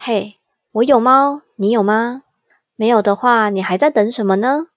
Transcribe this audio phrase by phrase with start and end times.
[0.00, 0.36] 嘿，
[0.70, 2.22] 我有猫，你有吗？
[2.76, 4.68] 没有的话，你还在等什么呢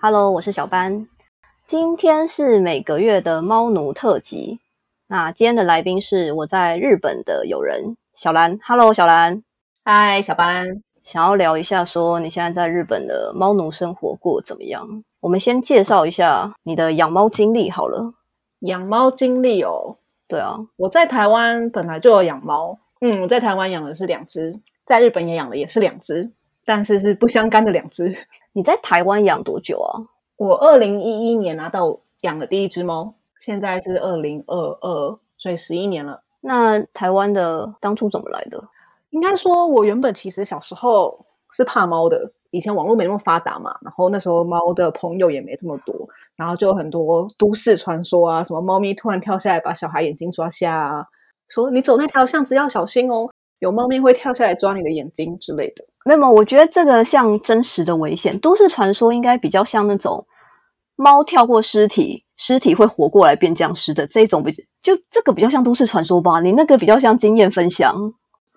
[0.00, 1.08] ？Hello，我是小班，
[1.66, 4.60] 今天是每个月的猫奴特辑。
[5.08, 8.60] 那今天的来宾是我在日本的友人小兰。
[8.64, 9.42] Hello，小兰。
[9.84, 10.85] 嗨，小班。
[11.06, 15.04] 想要聊一下，说你现在在日本的猫奴生活过怎么样？
[15.20, 18.12] 我们先介绍一下你的养猫经历好了。
[18.58, 26.32] 养猫经历哦，对啊，我在台湾本来就有养猫，嗯，我在台湾养的是两只，在日本也养的也是两只，
[26.64, 28.12] 但是是不相干的两只。
[28.52, 30.10] 你在台湾养多久啊？
[30.36, 36.22] 我二零一一年拿到养的第一只猫，现在是二零二二，所以十一年了。
[36.40, 38.64] 那台湾的当初怎么来的？
[39.16, 42.32] 应该说，我原本其实小时候是怕猫的。
[42.50, 45.94] 以前网络没那么发达嘛，然后那时候猫的朋友也没这么多，
[46.36, 51.06] 然后就很多都市传说啊，什么猫咪突然跳下来把小孩眼睛抓瞎啊，
[51.48, 53.28] 说你走那条巷子要小心哦，
[53.58, 55.84] 有猫咪会跳下来抓你的眼睛之类的。
[56.04, 58.38] 没有，我觉得这个像真实的危险。
[58.38, 60.26] 都市传说应该比较像那种
[60.94, 66.40] 猫跳过尸体，尸体会活过来变僵尸的这种，比就这个比较像都市传说吧。
[66.40, 67.94] 你那个比较像经验分享。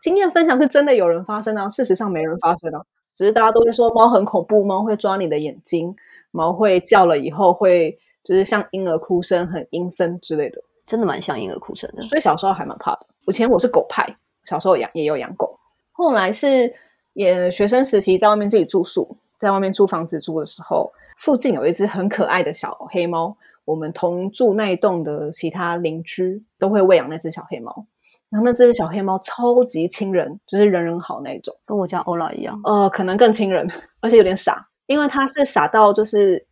[0.02, 2.81] 经验分享是真的有人发生啊，事实上没人发生啊，
[3.16, 5.95] 只是大家都会说猫很恐怖，猫会抓你的眼睛，
[6.31, 12.02] 猫会叫了以后会就是像婴儿哭声很阴森之类的，真的蛮像婴儿哭声的。
[12.02, 13.05] 所以小时候还蛮怕的。
[13.27, 14.11] 以前我是狗派，
[14.45, 15.58] 小时候养也有养狗，
[15.92, 16.73] 后来是
[17.14, 27.86] 也学生时期在外面自己住宿，在外面租房子住的时候，附近有一只很可爱的小黑猫，我们同住那一栋的其他邻居都会喂养那只小黑猫。
[28.30, 32.59] 然后那只小黑猫超级亲人，就是人人好那种，跟我家欧拉一样。
[32.63, 33.67] 呃，可能更亲人，
[34.02, 36.47] 而且有点傻，因为它是傻到就是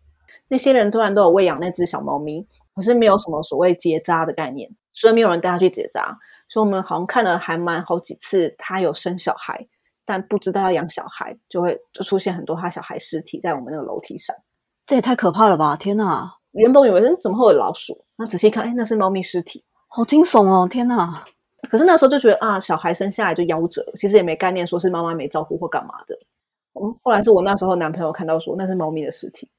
[0.47, 6.17] 那些人突然都有喂养那只小猫咪，可是没有什么所谓结扎的概念，所以没有人带它去结扎。
[6.49, 9.67] 所以我们好像看了还蛮好几次，它有生小孩，
[10.05, 14.35] 但不知道要养小孩，就会就出现很多它小孩尸体在我们那个楼梯上。
[14.85, 15.75] 这也太可怕了吧！
[15.75, 20.65] 天哪，原本以为怎么会有老鼠，那仔细看，哎，那是猫咪尸体，好惊悚哦！
[20.71, 21.23] 天哪。
[21.69, 26.17] 可是那时候就觉得啊，小孩生下来就夭折，其实也没概念，说是妈妈没照顾或干嘛的。
[26.79, 29.49] 嗯，后来是我那时候男朋友看到说那是猫咪的尸体，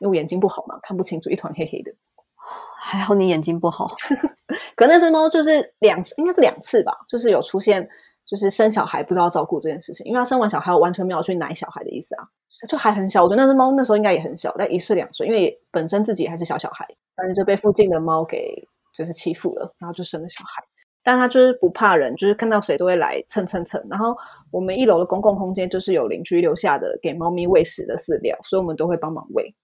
[0.00, 1.92] 因为我眼睛不好嘛，看不清楚，一团黑黑的。
[2.78, 3.94] 还好你眼睛不好。
[4.74, 7.88] 可那只猫就是两次，应该是两次吧，就是有出现，
[8.26, 12.24] 就是生小孩不知道照顾这件事情，因为它生完小孩完全没有去奶小孩的意思啊，
[12.68, 13.22] 就还很小。
[13.22, 20.64] 我觉得那只猫那时候应该也很小，在一岁两岁，因为本身自己还是小小孩，但是就被附近的猫给就是欺负了，然后就生了小孩。
[21.02, 23.82] 但他就是不怕人，就是看到谁都会来蹭蹭蹭。
[23.88, 24.16] 然后
[24.50, 29.54] 我们一楼的公共空间就是有邻居留下的给猫咪喂食的饲料，所以我们都会帮忙喂。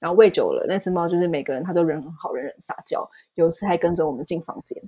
[0.00, 3.08] 然后喂久了，那只猫就是每个人它都人很好，人人撒娇。
[3.34, 4.82] 有一次还跟着我们进房间，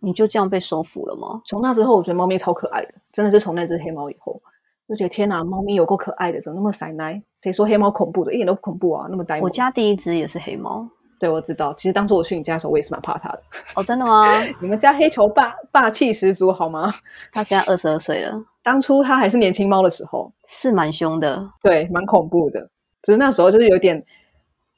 [0.00, 1.40] 你就这样被收服了吗？
[1.44, 4.42] 从那之后，我觉得猫咪超可爱的，真的是从那只黑猫以后，
[4.88, 7.22] 就觉得天哪，猫咪有够可爱的，怎么那么塞奶？
[7.38, 8.32] 谁说黑猫恐怖的？
[8.32, 9.40] 一点都不恐怖啊，那么呆。
[9.40, 10.88] 我家第一只也是黑猫。
[11.18, 11.72] 对，我知道。
[11.74, 13.42] 其实当初我去你家的时候，我也是蛮怕它的。
[13.76, 14.24] 哦，真的吗？
[14.60, 16.92] 你们家黑球霸霸气十足，好吗？
[17.32, 18.44] 他现在二十二岁了。
[18.62, 21.48] 当初他还是年轻猫的时候，是蛮凶的。
[21.62, 22.68] 对，蛮恐怖的。
[23.02, 24.04] 只是那时候就是有点，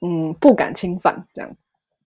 [0.00, 1.50] 嗯，不敢侵犯这样。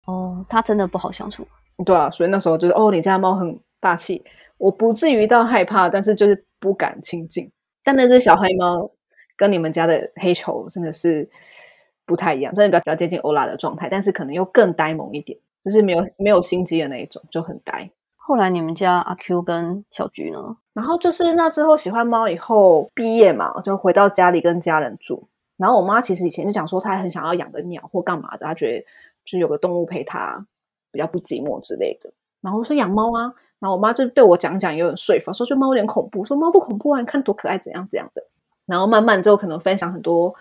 [0.07, 1.47] 哦，他真的不好相处。
[1.85, 4.23] 对啊，所以那时候就是，哦，你家猫很霸气，
[4.59, 7.51] 我不至于到害怕，但是就是不敢亲近。
[7.83, 8.91] 但那只小黑猫
[9.37, 11.29] 跟你们家的黑球真的是。
[12.05, 17.91] 不太一样，真的比较比较接近欧拉的状态，但是可能又更呆萌一点，就是没有没有心机的那一种，就很呆。
[18.17, 20.57] 后来你们家阿 Q 跟小菊呢？
[20.73, 25.27] 然后就是那之后喜欢猫以后毕业嘛，就回到家里跟家人住。
[25.57, 28.87] 然后我妈其实以前就讲说，她很想要养个鸟或干嘛的，她觉得
[29.25, 30.47] 就有个动物陪她
[30.91, 32.11] 比较不寂寞之类的。
[32.41, 38.25] 然后我说养猫啊，然后我妈就对我讲讲，有点说服，说就猫有点恐怖，说猫不恐怖啊，你看多可爱，怎样怎样的。
[38.67, 40.35] 然后慢慢之后可能分享很多。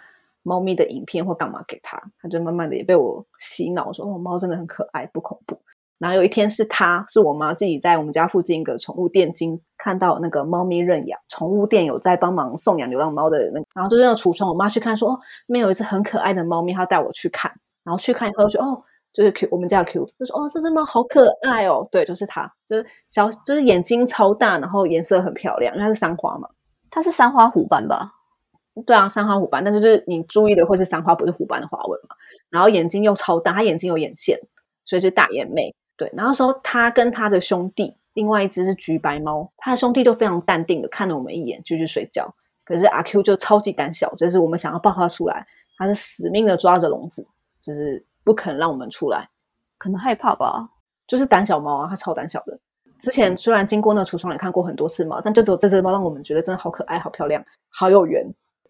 [0.43, 5.59] 猫咪的影片或干嘛给他，他就慢慢的也被我洗脑，说哦，猫真的很可爱，不恐怖。
[5.97, 17.51] 然后有一天是他是我妈自己在我们家附近一个宠物店经看到那个猫咪认养，宠物店有在帮忙送养流浪猫的那，然后就是那个橱窗，我妈去看说哦，那边有一只很可爱的猫咪，她带我去看，
[17.83, 18.81] 然后去看以后就哦，
[19.13, 26.49] 就是 Q 我们家 Q，就说哦，这只猫好可爱哦，对，就是它，就是小，就是眼睛超大，然后颜色很漂亮，因为它是三花嘛，
[26.89, 28.11] 它是三花虎斑吧？
[28.85, 32.15] 对啊，三花虎斑，但是就是你注意的会是三花，不是虎斑的花纹嘛。
[32.49, 34.39] 然后眼睛又超大，它眼睛有眼线，
[34.85, 35.75] 所以是大眼妹。
[35.97, 42.33] 对，然后说他跟他的兄弟，另外一只是橘白猫，他的兄弟就非常淡定的看了我们一眼，继续睡觉。
[42.63, 45.45] 可是阿 Q 就超级胆小，就是我们想要抱它出来，
[45.77, 47.27] 它是死命的抓着笼子，
[47.61, 49.29] 就是不肯让我们出来，
[49.77, 50.69] 可能害怕吧。
[51.05, 52.57] 就是胆小猫啊，它超胆小的。
[52.97, 58.25] 之前虽然经过那橱窗也看过很多次猫，但就只有这只猫让我们觉得真的好可爱、好漂亮、好有缘。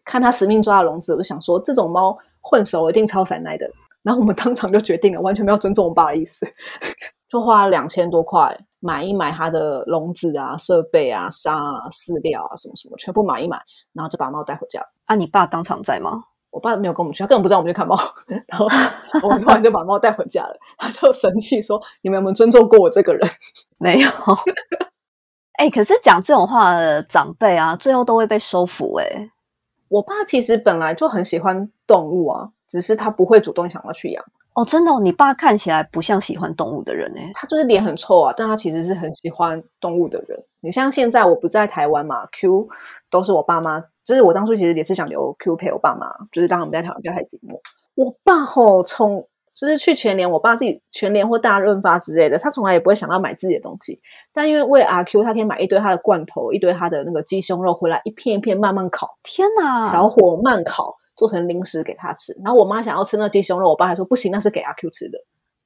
[0.05, 3.69] 看他死命抓的笼子，我就想说，这种猫混熟一定超散奶的。
[4.03, 6.45] 然后我们当场就决定了，完全没有尊重我爸的意思，
[7.29, 13.59] 就花了两千多块买一买它的笼子啊、设备啊、沙啊、饲料啊什么什么，全部买一买，
[13.93, 14.83] 然后就把猫带回家。
[15.05, 16.23] 啊，你爸当场在吗？
[16.49, 17.95] 我爸没有跟我们去，他根本不知道我们去看猫。
[18.47, 18.67] 然后
[19.23, 23.29] 我们突然就把猫带回家了，他就生气说：“你们有没有尊重过我这个人？”
[23.77, 24.09] 没有。
[25.59, 28.95] 哎，可是讲这种话的长辈啊，最后都会被收服。
[28.95, 29.29] 哎，
[29.91, 34.23] 我爸其实本来就很喜欢动物啊，只是他不会主动想要去养。
[34.53, 40.41] 哦，真的，你爸看起来不像喜欢动物的人哎，他就是脸很臭啊，但他其实是很喜欢动物的人。
[40.61, 42.69] 你像现在我不在台湾嘛，Q
[43.09, 47.59] 都是我爸妈，就是我当初其实也是想留 Q 陪我爸妈，就是让他们在台湾不要太寂寞。
[47.95, 54.01] 我爸吼从就是去全联，我爸自己全联或大润发之类的，他从来也不会想到买自己的东西。
[54.33, 60.95] 但因为为阿 Q，他可以买一堆他的罐头，一堆他的那个鸡胸肉回来，一片一片慢慢烤，天哪，小火慢烤。
[61.13, 65.19] 做成零食给他吃，然后我妈想要吃那鸡胸肉，我爸还说不行，那是给阿 Q 吃的。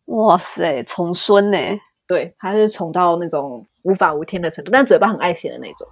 [0.08, 1.58] 哇塞，宠孙呢？
[2.06, 5.88] 对，他是宠到那种无法无天的程度，但嘴巴很爱钱的那种。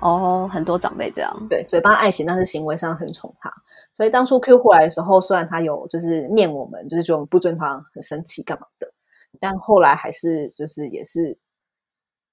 [0.00, 1.46] 哦，很多长辈这样。
[1.50, 3.52] 对，嘴巴爱钱，但是行为上很宠他。
[3.96, 8.92] 所以当初 Q 回来的时候，虽然他有就是念我们，就是觉得不准他，很生气干嘛的，
[9.40, 11.36] 但后来还是就是也是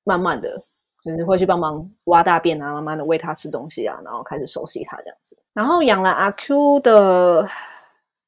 [0.04, 0.64] 慢慢的。
[1.02, 5.36] 就是会去帮忙挖大便啊，慢慢的喂它吃东西啊，然后开始熟悉它这样子。
[5.54, 7.48] 然后养了阿 Q 的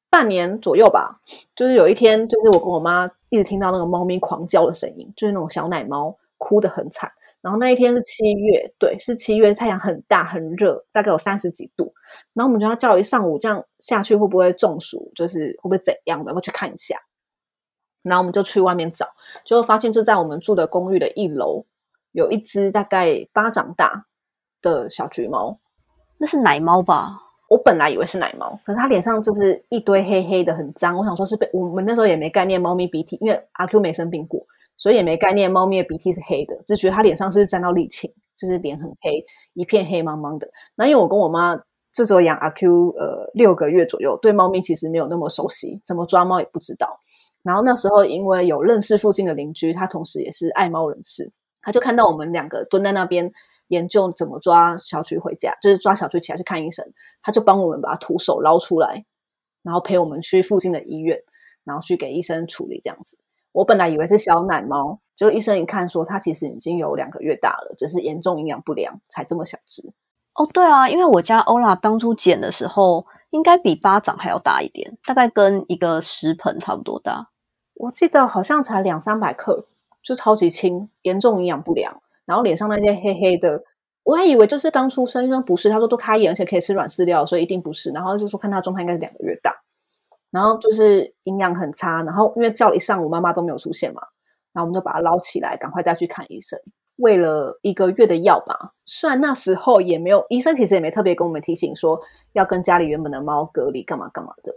[0.08, 1.20] 半年左右吧，
[1.54, 7.12] 就是有一天，就是我跟我妈一直听到那个猫咪狂叫的声音，就是那种小奶猫哭得很惨。
[7.42, 11.92] 然后那一天是七月，对，是七月，太阳很大很热，大概有三十几度。
[12.32, 15.10] 然后我们就要叫一上午，这样下去会不会中暑？
[15.14, 16.24] 就是会不会怎样？
[16.24, 16.32] 的？
[16.32, 16.96] 要去看一下。
[18.04, 19.06] 然后我们就去外面找，
[19.44, 21.66] 就发现就在我们住的公寓的一楼。
[22.12, 24.06] 有一只大概巴掌大
[24.60, 25.58] 的小橘猫，
[26.18, 27.18] 那是奶猫吧？
[27.48, 30.96] 我本来以为是奶猫，可是它脸上就是一堆黑黑的，很脏。
[30.96, 34.46] 我想说是被我们那时候也没概念，猫咪鼻涕，因为阿 Q 没生病过，
[34.76, 39.24] 所以也没概念猫咪的鼻涕是黑的，只觉得它脸上是沾到沥青，就是脸很黑，
[39.54, 40.48] 一片黑茫茫的。
[40.74, 41.56] 那因为我跟我妈
[41.92, 46.98] 这时候养阿 Q 呃六个月左右，对猫咪其实没有那么熟悉，怎么抓猫也不知道。
[47.42, 51.30] 然后那时候因为有认识附近的邻居，他同时也是爱猫人士。
[51.60, 53.30] 他就看到我们两个蹲在那边
[53.68, 56.84] 研究怎么抓小菊回家，就是抓小菊起来去看医生。
[57.22, 59.04] 他就帮我们把徒手捞出来，
[59.62, 61.16] 然后陪我们去附近的医院，
[61.62, 63.16] 然后去给医生处理这样子。
[63.52, 69.92] 我本来以为是小奶猫，结果医生一看说，它其实已经有两个月大了，只是严重营养不良才这么小只。
[70.34, 77.28] 哦，对啊，因为我家欧拉当初捡的时候，应该比巴掌还要大一点，大概跟一个食盆差不多大。
[77.74, 79.66] 我记得好像才两三百克。
[80.02, 83.62] 就超级轻，严重营养不良，然后脸上那些黑黑的，
[84.02, 87.92] 我还以为就是刚出生，医生不是，他说都开眼，而且可以吃软饲料，所以一定不是。
[87.92, 89.54] 然后就说看他状态应该是两个月大，
[90.32, 94.02] 然后就是营养很差，然后因为叫了一上午，妈妈都没有出现嘛，
[94.52, 96.58] 然后我们就把它捞起来，赶快带去看医生，
[96.96, 98.72] 喂了一个月的药吧。
[98.84, 102.00] 虽然那时候也没有医生，其实也没特别跟我们提醒说
[102.32, 104.52] 要跟家里原本的猫隔离干嘛干嘛的，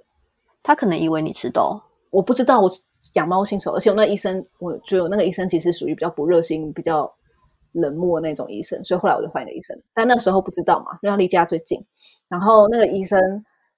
[0.63, 1.79] 他可能以为你知道，
[2.09, 2.71] 我不知道我。
[3.13, 7.09] 养猫新手，而且我那医生，我觉得那个医生其实属于比较不热心、比较
[7.73, 9.79] 冷漠那种医生，所以后来我就换一个医生。
[9.93, 11.79] 但那时候不知道嘛，因为他离家最近。
[12.27, 13.19] 然后那个医生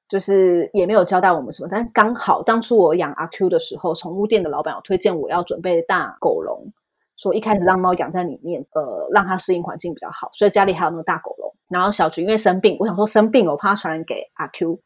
[0.08, 6.72] 就是也没有交代我们什么，但刚好当初我养阿 Q 的时候，宠物店的老板有推荐我要准备大狗笼，
[7.18, 11.54] 说一开始让猫养在里面，呃，让它适应环境比较好，所以家里还有那个大狗笼。
[11.70, 14.80] 然后小菊因为生病，我想说生病我怕传染给阿 Q。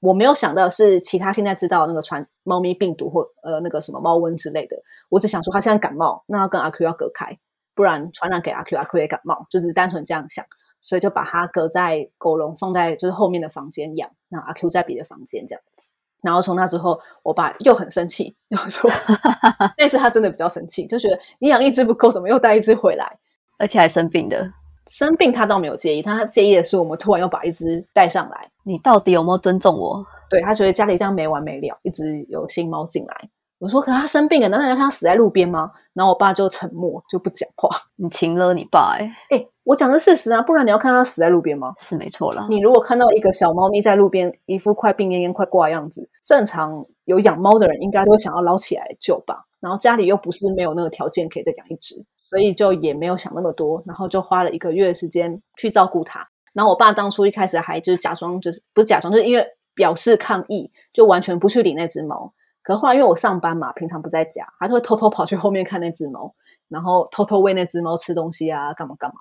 [0.00, 4.76] 我没有想到是其他现在知道那个传猫咪病毒或呃那个什么猫瘟之类的，
[5.10, 7.38] 我只想说他现在感冒，那要跟阿 Q 要隔开，
[7.74, 10.42] 不然传染给阿 Q，阿 Q 也感冒，就是单纯这样想，
[10.80, 15.90] 所以就把它隔在狗笼，放在就是后面的房间养，那阿 Q 在别的房间这样子。
[16.22, 18.90] 然后从那之后，我爸又很生气，又说
[19.78, 23.18] 那次他真的比较生气，就觉得你养一只不够，怎么又带一只回来，
[23.58, 24.52] 而且还生病的。
[24.86, 28.50] 生病他倒没有介意，他介意的是我们突然又把一只带上来。
[28.64, 30.04] 你到底有没有尊重我？
[30.28, 33.30] 对他觉得家里这样没完没了，一直有新猫进来。
[33.58, 37.68] 我说：“可他生病了，难道要他死在路边吗？”然后我爸就沉默，就不讲话。
[37.96, 38.96] 你亲了你爸？
[38.98, 41.72] 哎哎，我讲的事实啊，不然你要看它死在路边吗？
[41.78, 42.44] 是没错了。
[42.50, 49.46] 你如果看到一个小猫咪在路边，一副快病恹恹、快挂样子，正常有养猫的人应该都想要捞起来救吧。
[49.60, 52.04] 然后家里又不是没有那个条件可以再养一只。
[52.28, 56.28] 所以就也没有想那么多，然后就花了一个月的时间去照顾它。
[56.52, 62.32] 然后我爸当初一开始还就是假装，就是不是假装，就是因为表示抗议，就完全不去理那只猫。
[62.64, 66.34] 可后来因为我上班嘛，平常不在家，他就会偷偷跑去后面看那只猫，
[66.68, 69.16] 然后偷偷喂那只猫吃东西啊，干嘛干嘛。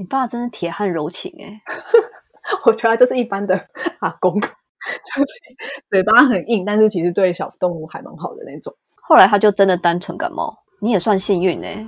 [0.00, 1.60] 你爸真是铁汉柔情哎、
[2.64, 3.54] 我觉得他就是一般的
[3.98, 5.26] 阿公， 就是
[5.90, 8.74] 嘴巴很硬，但是其实对小动物还蛮好的那种。
[9.02, 11.86] 后来他就真的单纯感冒，你也算幸运哎、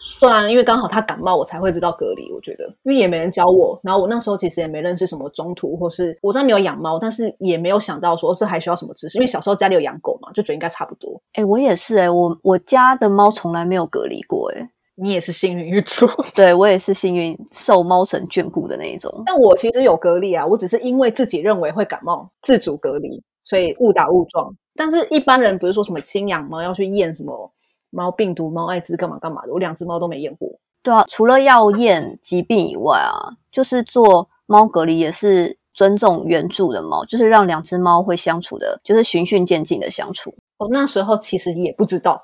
[0.00, 2.32] 虽然因为刚好他感冒，我才会知道隔离。
[2.32, 9.18] 我觉得，因为也没人教我，然后我那时候其实也没认识什么中途，或是我知道你有养猫，但是也没有想到说这还需要什么知识。
[9.18, 11.22] 因为小时候家里有养狗嘛，就觉得应该差不多。
[11.34, 19.22] 哎、我也是哎、我我家的猫从来没有隔离过哎、你也是幸运一族， 对我也是幸运受猫神眷顾的那一种。
[19.26, 24.54] 但我其实有隔离啊，我只是因为自己认为会感冒，自主隔离，所以误打误撞。
[24.74, 27.50] 但是一般人不是说什么新养猫要去验什么
[27.90, 30.48] 猫病毒、猫艾滋干嘛干嘛的，我两只猫都没验过。
[30.82, 33.14] 对啊，除了要验疾病以外啊，
[33.50, 40.34] 就是做猫隔离也是尊重原著的猫，就是让两只猫会相处的，就是循序渐进的相处。
[40.58, 42.22] 哦那时候其实也不知道，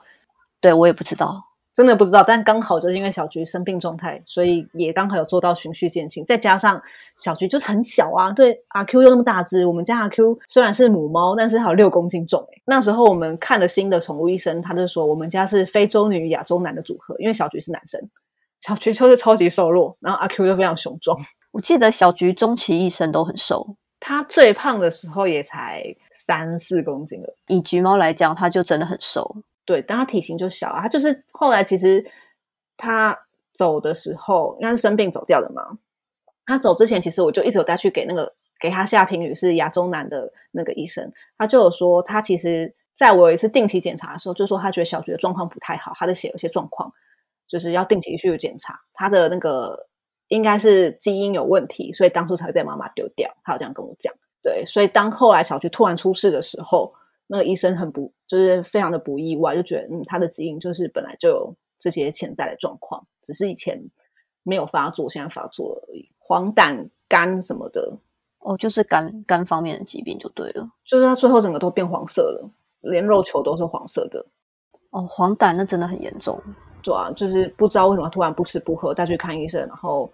[0.61, 1.43] 对我也不知道，
[1.79, 6.27] 真的不知道，但刚好就是因为小菊生病状态，所以也刚好有做到循序渐进。
[6.27, 6.83] 再加上
[7.17, 12.63] 小菊就是很小啊，对阿 Q 又那么大只，我们家阿 Q 虽然是母猫，但是还有六公斤重、欸。
[12.65, 18.01] 那时候我们看了新的宠物医生，他就说我们家是非洲女与亚洲男的组合，因为小菊是男生，
[18.61, 21.17] 小菊就是超级瘦弱，然后阿 Q 就非常雄壮。
[21.53, 27.37] 我记得小菊终其一生都很瘦， 它最胖的时候也才三四公斤了。
[27.47, 29.37] 以橘猫来讲，它就真的很瘦。
[29.69, 32.03] 对，但他体型就小啊，他就是后来其实
[32.79, 33.15] 他
[33.53, 35.63] 走的时候，应该是生病走掉的嘛。
[36.47, 46.91] 他走之前，其实我就一直有带去给那个给他下评语是亚洲男的那个医生，他就有说他其实在我有一次定期检查的时候，就说他觉得小菊的状况不太好，他的血有些状况，
[47.47, 49.87] 就是要定期去检查他的那个
[50.29, 53.31] 应该是基因有问题，所以当初才会被妈妈丢掉。
[53.45, 54.11] 他有这样跟我讲，
[54.43, 56.95] 对，所以当后来小菊突然出事的时候，
[57.31, 63.79] 那个医生很不，就是非常的不意外，就觉得嗯，他的基因就是本来就有这些潜在的状况，只是以前
[64.43, 66.09] 没有发作，现在发作了而已。
[66.19, 67.97] 黄疸、肝什么的，
[68.41, 70.69] 哦，就是肝肝方面的疾病就对了。
[70.85, 74.25] 就是他最后整个都变黄色了，连肉球都是黄色的。
[74.91, 76.41] 哦，黄疸那真的很严重。
[76.83, 80.11] 对啊，就是不知道为什么突然不吃不喝，带去看医生，然后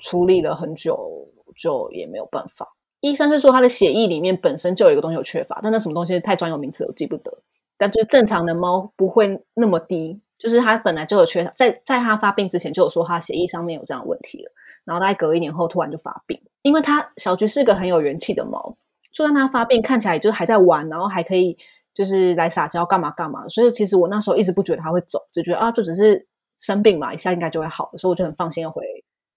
[0.00, 2.66] 处理了很久，就也没有办法。
[3.00, 7.32] 医生是说他的血液里面本身就有一个东西有缺乏，但那什么东西太专有名词我记不得。
[7.78, 14.50] 但就是正常的猫不会那么低，就是它本来就有缺乏，在在它发病之前就有说它血液上面有这样的问题了，
[14.84, 18.74] 然后大概隔一年后突然就发病，因为它小菊是个很有元气的猫，
[19.12, 21.56] 就算它发病看起来就是还在玩，然后还可以
[21.94, 26.26] 就是来撒娇干嘛干嘛，所以其实我那时候一直不觉得它会走，只觉得啊就只是
[26.58, 28.82] 生病嘛，一下应该就会好，所以我就很放心的回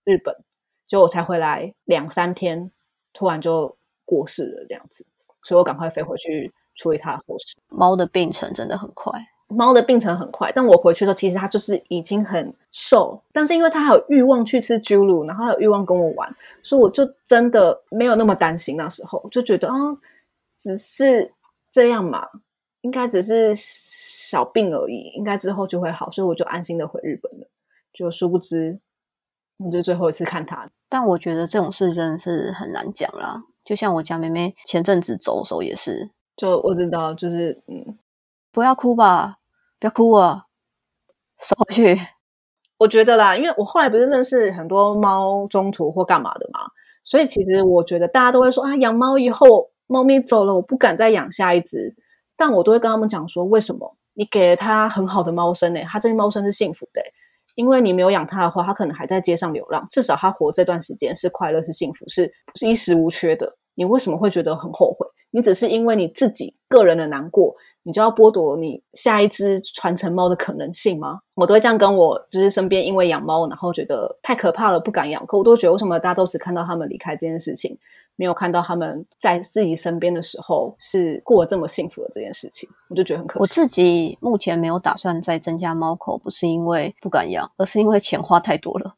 [0.06, 0.34] 日本，
[0.88, 2.72] 结果我才回来两三天，
[3.13, 3.75] 突然就
[4.06, 5.06] 过世了这样子，
[5.44, 7.56] 所以我赶快飞回去处理它的后事。
[7.70, 9.13] 猫的病程真的很快。
[9.51, 18.78] 猫的病程很快，但我回去的时候，其实它就是已经很瘦，但是因为它还有欲望去吃猪乳，然后还有欲望跟我玩，所以我就真的没有那么担心。
[18.78, 19.74] 那时候就觉得啊、
[20.56, 21.34] 只是
[21.72, 22.28] 这样嘛，
[22.82, 27.48] 应该只是小病而已，应该之后就会好，所以我就安心的回日本了。
[27.92, 28.80] 就殊不知，
[29.60, 33.44] 我就最后一次看它，但我觉得这种事真的是很难讲啦。
[33.66, 37.98] 就像我家妹妹前阵子走的时候也是，就我知道，就是嗯，
[38.51, 39.36] 不要哭吧，
[39.78, 40.46] 不要哭啊，
[41.39, 42.00] 收回去。
[42.78, 46.62] 我觉得啦，因为我后来不是认识很多猫中途或干嘛的嘛，
[47.04, 51.96] 所以其实我觉得大家都会说啊，养猫以后猫咪走了，我不敢再养下一只。
[52.38, 53.98] 但我都会跟他们讲说，为什么？
[54.13, 57.01] 你给了它很好的猫生呢、它这些猫生是幸福的、
[57.60, 63.54] 因为你没有养它的话，它可能还在街上流浪，至少它活这段时间是快乐、是幸福、是是衣食无缺的。
[63.75, 65.06] 你为什么会觉得很后悔？
[65.32, 71.20] 你只是因为你自己个人的难过，你就要剥夺你下一只传承猫的可能性吗？
[71.36, 75.25] 我都会这样跟我就是身边因为养猫，然后觉得太可怕了，不敢养。
[75.25, 77.78] 可我都觉得为什么大家都只看到他们离开这件事情，
[78.20, 83.40] 没有看到他们在自己身边的时候是过得这么幸福的这件事情，我就觉得很可惜。
[83.40, 88.94] 我自己目前没有打算再增加猫口，不是因为不敢养，而是因为钱花太多了。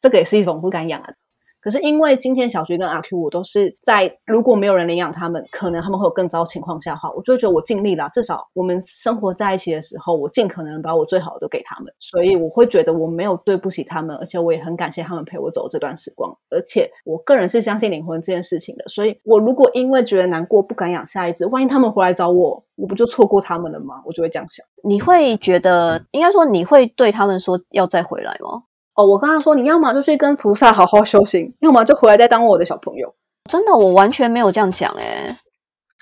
[0.00, 1.12] 这个也是一种不敢养啊。
[1.60, 24.02] 可是因为今天小菊跟阿 Q 我都是在如果没有人领养他们，可能他们会有更糟情况下的话，我就会觉得我尽力了，至少我们生活在一起的时候，我尽可能把我最好的都给他们，所以我会觉得我没有对不起他们，而且我也很感谢他们陪我走这段时光，而且我个人是相信灵魂这件事情的，所以我如果因为觉得难过不敢养下一只，万一他们回来找我，我不就错过他们了吗？
[24.04, 24.64] 我就会这样想。
[24.84, 28.62] 你会觉得，应该说你会对他们说要再回来吗？
[28.98, 33.14] 哦，我跟他说，你要么就去跟菩萨好好修行， 要么就回来再当我的小朋友。
[33.48, 35.32] 真的，我完全没有这样讲哎。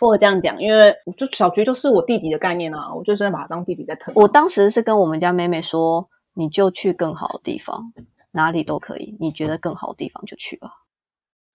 [0.01, 4.15] 我这样讲，因为就小菊就是我弟弟的概念啊，我就真的把他当弟弟在疼。
[4.17, 7.93] 我当时是跟我们家妹妹说，你就去更好的地方，
[8.33, 10.71] 哪里都可以，你觉得更好的地方就去吧。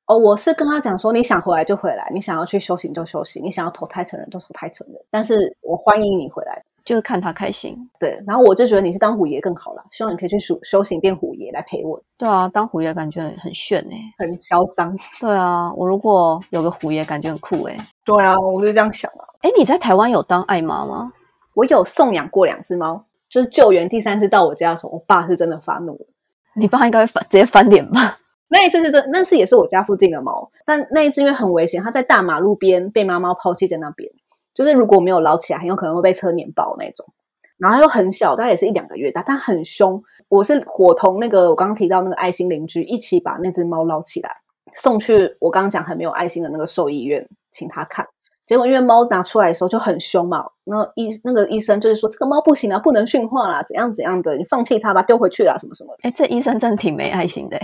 [0.06, 6.64] 哦，我是跟他讲说，你想回来就回来，你想要去修行就修行，你想要投胎成人就投胎成人，但是我欢迎你回来。
[6.84, 8.22] 就是看他开心，对。
[8.26, 12.02] 然后我就觉得你是当虎爷更好了，希望你可以去修修行变虎爷来陪我。
[12.18, 14.96] 对啊，当虎爷感觉很很炫哎，很嚣张。
[15.22, 17.78] 对啊，我如果有个虎爷，感觉很酷哎。
[18.06, 19.26] 对啊，我就这样想啊。
[19.42, 21.12] 哎，你在台湾有当爱妈吗？
[21.54, 26.06] 我有送养过两只猫，就是救援第三次到我家的时候，我爸是真的发怒了。
[26.56, 28.18] 你爸应该会翻直接翻脸吧？
[28.54, 34.12] 那一次是真，那次也是我家附近的猫，但那一只因为很危险，它在大马路边被妈猫抛弃在那边，
[34.54, 37.06] 就是如果没有捞起来，很有可能会被车碾爆那种。
[37.58, 40.02] 然后又很小，大概也是一两个月大，但很凶。
[40.30, 44.32] 我是伙同那个我刚刚提到那个爱心邻居一起把那只猫捞起来，
[44.74, 48.08] 送去我刚刚讲很没有爱心的那个兽医院，请他看。
[48.48, 55.96] 结果因为猫拿出来的时候就很凶嘛，那医那个医生就是说这个猫不行啊，不能驯化啦，怎样怎样的，你放弃它吧，丢回去啦，什么什么。
[56.02, 57.60] 哎，这医生真的挺没爱心的。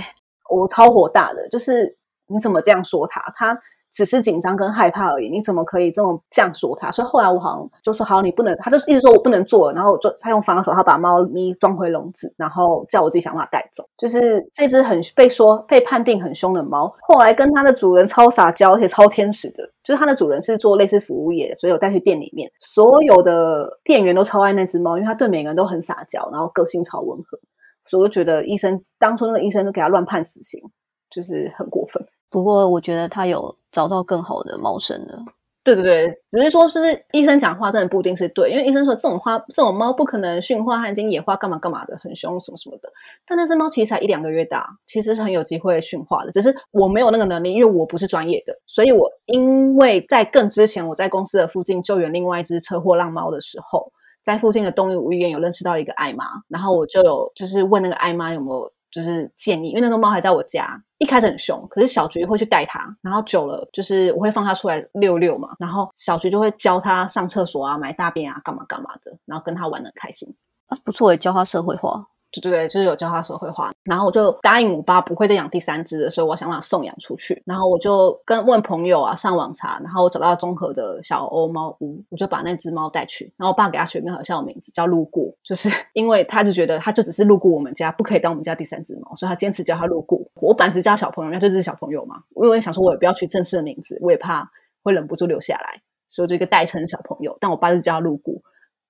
[0.49, 3.19] 我超火大的，就是你怎么这样说他？
[3.35, 3.57] 他。
[3.91, 6.91] 只是紧张跟害怕而已，你怎么可以这么这样说他？
[6.91, 13.83] 所以后来我好像就说好，你不能，他就一直说我不能做，然后就他用防手，他把猫咪装回笼子，然后叫我自己想办法带走。
[13.97, 19.63] 就是这只很被说被判定很凶的猫，后来跟它的主人超撒娇，而且超天使的。
[19.83, 27.39] 就是它的主人是做类似服务业，所以我带去店里面，所有的店员都超爱那只猫，因为它对每个人都很撒娇，然后个性超温和。
[27.85, 30.61] 所以我就觉得医生当初那个医生都给他乱判死刑，
[31.09, 32.05] 就是很过分。
[32.29, 35.19] 不过我觉得他有找到更好的猫生了。
[35.63, 42.89] 对对对，只是说，是医生讲话真的不一定是对，因为医生说这种花、这种猫不可能驯化和已经野化，干嘛干嘛的，很凶什么什么的。
[43.25, 48.57] 但那只猫其实才一两个月大，其实是很有机会驯化的，只是我没有那个能力，因为我不是专业的。
[48.65, 53.91] 所以我因为在更之前，我在公司的附近救援另外一只车祸浪猫的时候，
[54.23, 58.71] 在附近的动物医院有认识到一个艾妈，然后我就有就是问那个艾妈有没有。
[58.91, 70.33] 就是建议，因为那个猫还在我家，一开始很凶，可是小菊会去带它，然后久了就是我会放它出来遛遛嘛，然后小菊就会教它上厕所啊、买大便啊、干嘛干嘛的，然后跟它玩的开心
[70.67, 72.07] 啊，不错，教它社会化。
[72.31, 77.41] 对对对，就是有教他社会化，然后我就答应我爸不会再养第三只的，所以我想把它送养出去。
[77.45, 83.33] 然后我就跟问朋友啊，上网查，然后我找到综合的小欧猫屋，我就把那只猫带去。
[83.37, 90.19] 然后我爸给他取个好笑的名字，叫路过，就是 因为他就觉得他就只是路过我们家，不可以当我们家第三只猫，所以他坚持叫他路过。
[90.35, 94.49] 我本来只叫小朋友，因为这是小朋友嘛，因为想说我也不要取正式的名字，我也怕
[94.83, 97.37] 会忍不住留下来，所以我就一个代称小朋友。
[97.39, 98.35] 但我爸就叫他路过。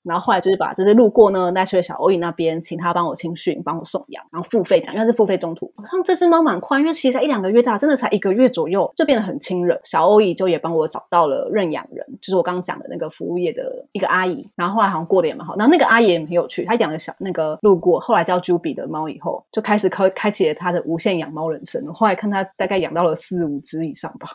[0.07, 5.71] 然后后来就是把这些路过呢带去了小欧姨那边，请他帮我清训，帮我送养，然后付费讲，因为是付费中途。
[5.91, 9.79] 像这只猫蛮快，因为其实才一两个月大，真的才一个月左右就变得很亲人。
[9.83, 14.47] 小欧姨就也帮我找到了认养人，就是我刚刚讲的那个服务业的一个阿姨。
[14.55, 15.55] 然后后来好像过得也蛮好。
[15.57, 21.85] 然后那个阿姨也很有趣，她养了小那个路过，后来叫 Juby 的猫以后，就开始开开启了她的无限养猫人生。
[21.93, 24.29] 后来看她大概养到了四五只以上吧。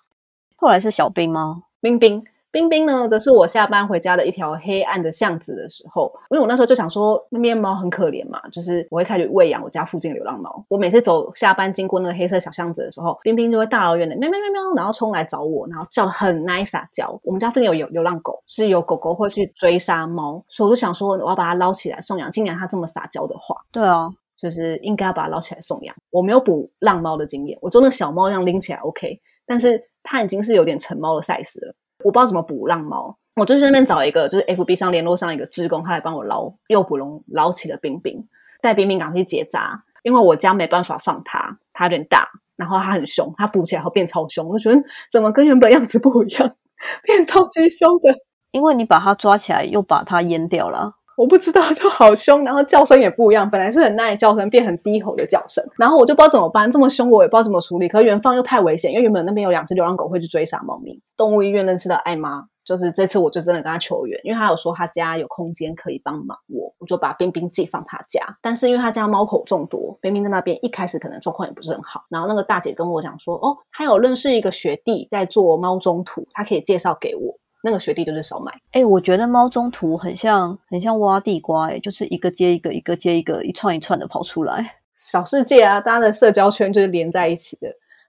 [0.56, 1.62] 后来是小兵吗？
[1.80, 2.24] 冰冰。
[2.52, 10.62] 冰冰呢，则是我下班回家的一条黑暗的巷子的时候，因为我那时候就想说，那边猫很可怜嘛，就是我会开始喂养我家附近流浪猫。
[10.68, 17.18] 我每次走下班经过那个黑色小巷子的时候，冰冰就会大老远的喵喵喵喵，然后冲来找我，然后叫的很 nice 叫。
[17.24, 22.30] 我们家附近有有流浪狗，是有狗狗会去追杀猫，所以我就想说，我要把它捞起来送养。
[22.30, 25.96] 既然它这么撒娇的话，对啊，就是应该要把它捞起来送养。
[26.10, 31.74] 我没有捕浪猫的经验，我做那个小猫一样拎起来 OK，但是它已经是有点成猫的 size 了。
[32.04, 38.26] 我不知道怎么捕浪猫，我就去那边找一个，就是 F B 上联络上一个职工，他来帮我捞，诱捕龙捞起了冰冰，
[38.60, 46.54] 带冰冰赶去结扎，因为我家没办法放它，它有点大，然后它很凶，它捕起来后变超凶，我觉得怎么跟原本样子不一样，
[47.04, 48.14] 变超级凶的，
[48.50, 50.94] 因为你把它抓起来又把它阉掉了。
[51.22, 57.86] 我不知道，就好凶，然后叫声也不一样，本来是很耐叫声，变很低吼的叫声，然后我就不知道怎么办，这么凶我也不知道怎么处理。
[57.88, 61.00] 可元芳又太危险，因为原本那边有两只流浪狗会去追杀猫咪。
[61.16, 68.20] 动物医院认识的艾妈，就是这次我就真的跟他求援，因为他有说他家有空间可以帮忙我，我就把冰冰寄放他家。
[68.42, 72.02] 但是因为他家猫口众多，冰冰在那边一开始可能状况也不是很好。
[72.08, 77.38] 然后那个大姐跟我讲说，哦，他有认识一个学弟在做猫中途，他可以介绍给我。
[77.62, 78.52] 那个学弟就是少买。
[78.72, 84.78] 哎，我觉得猫中途很像很像挖地瓜，哎，就是一个接一个，一个接一个，一串一串的跑出来。
[84.94, 87.68] 小世界啊，大家的社交圈就是连在一起的，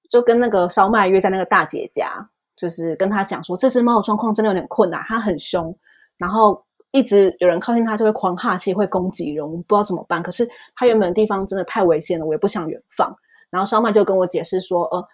[0.10, 5.76] 就跟那个烧麦约在那个大姐家，就是跟他讲说，这只猫的状况真的有点困难，它很凶，
[6.18, 6.62] 然后
[6.92, 10.22] 一直有人靠近它就会狂哈气，会攻击人，我不知道怎么办。
[10.22, 13.16] 可是它原本的地方真的太危险了，我也不想远放。
[13.50, 15.08] 然后烧麦就跟我解释说，呃，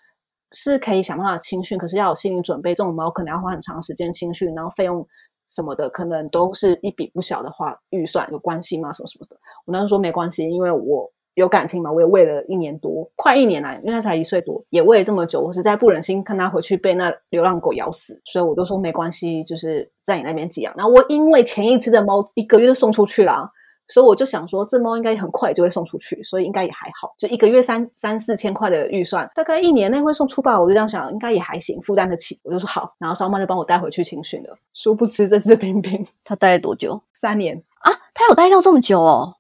[0.52, 5.06] 是可以想办法清训，可是要有心理准备，这种猫可能要花很长时间清训，然后费用
[5.48, 8.92] 什么的可能都是一笔不小的话，预算有关系吗？
[8.92, 9.36] 什么什么的？
[9.66, 11.12] 我那时候说没关系，因为我。
[11.36, 11.90] 有感情嘛？
[11.90, 20.74] 我也喂了一年多，快一年了，因为它才一岁多，也喂了这么久，我实在不忍心看它回去被那流浪狗咬死，所以我都说没关系，就是在你那边寄养。
[20.76, 23.50] 然后我因为前一次的猫一个月就送出去了，
[23.90, 30.60] 所以我就想说这猫应该很快就会送出去，所以应该也还好，就一个月三三四千块的预算，大概一年内会送出吧。
[30.60, 32.40] 我就这样想，应该也还行，负担得起。
[32.44, 34.58] 我就说好，然后烧妈就帮我带回去清训了。
[34.74, 37.02] 殊不知这只冰冰， 它待了多久？
[37.14, 37.92] 三年啊？
[38.14, 39.34] 它有待到这么久哦？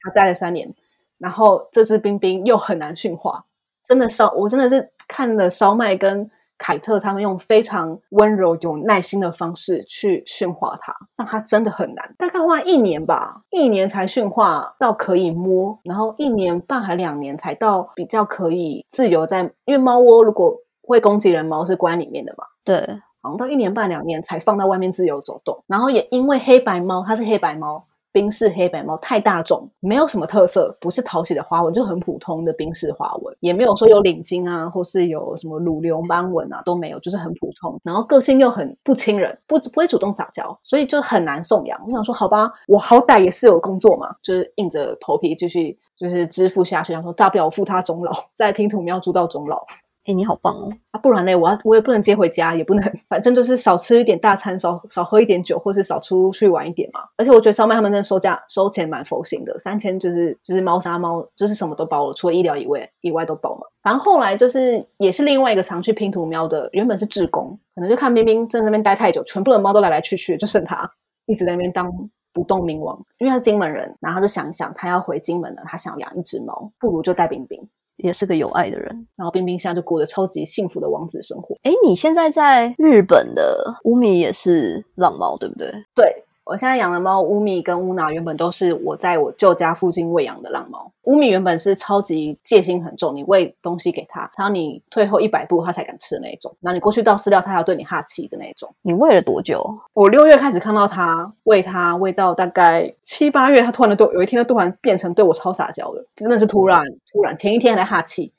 [0.00, 0.74] 它待了三年。
[1.18, 3.44] 然后这只冰冰又很难驯化，
[3.82, 22.78] 真的烧，我真的是看了烧麦跟凯特他们用非常温柔、有耐心的方式去驯化它，那它真的很难，大概花一年吧，一年才驯化到可以摸，然后一年半还两年才到比较可以自由在，因为猫窝如果会攻击人，猫是关里面的嘛，对，
[23.20, 27.84] 好像到一年半两年才放到外面自由走动，然后也因为黑白猫，它是黑白猫。
[28.16, 37.78] 冰室黑白猫太大众，没有什么特色，不是讨喜的花纹，就很普通的冰室花纹，也没有说有领巾啊，或是有什么乳流斑纹啊，都没有，就是很普通。
[37.84, 41.78] 然后个性又很不亲人，不不会主动撒娇，所以就很难送养。
[41.84, 49.62] 我想说，好吧，我好歹也是有工作嘛，就是硬着头皮继续就是支付下去，想说大不了我付他终老，在拼图喵住到终老。
[50.06, 50.72] 哎，你好棒哦！
[50.92, 51.34] 啊，不然呢？
[51.34, 57.00] 我要我也不能接回家，也不能， 反正就是少吃一点大餐，少少喝一点酒，或是少出去玩一点嘛。
[57.16, 63.62] 而且我觉得烧麦他们真的收价收钱蛮佛心的，三千就是就是猫砂猫，就是什么都包了，除了医疗以外以外都包嘛。
[63.82, 70.88] 然后后来就是也是另外一个常去拼图喵的，原本是志工，可能就看冰冰在那边待太久，全部的猫都来来去去，就剩他
[71.26, 71.92] 一直在那边当
[72.32, 77.60] 不动明王，因为他是金门人，然后他就想一想，他要回金门了，他想要养一只猫，不如就带冰冰。
[77.96, 81.56] 也是个有爱的人，然后冰冰现在就过着超级幸福的王子生活。
[81.62, 85.70] 哎，你现在在日本的乌米也是浪猫，对不对？
[85.94, 86.24] 对。
[86.46, 90.92] 我现在养的猫乌米跟乌娜原本都是我在我舅家附近喂养的浪猫。
[91.02, 96.56] 乌米原本是超级戒心很重，你喂东西给它，然后你退后一百步它才敢吃的那一种。
[96.60, 98.72] 然后你过去倒饲料，它要对你哈气的那一种。
[98.82, 99.60] 你喂了多久？
[99.92, 106.80] 我六月开始看到它喂它，喂到大概七八月，它突然的都有一天，它突然变成对我超撒娇的，真的是突然
[107.12, 107.36] 突然。
[107.36, 108.32] 前一天还在哈气，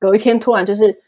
[0.00, 1.00] 隔一天突然就是。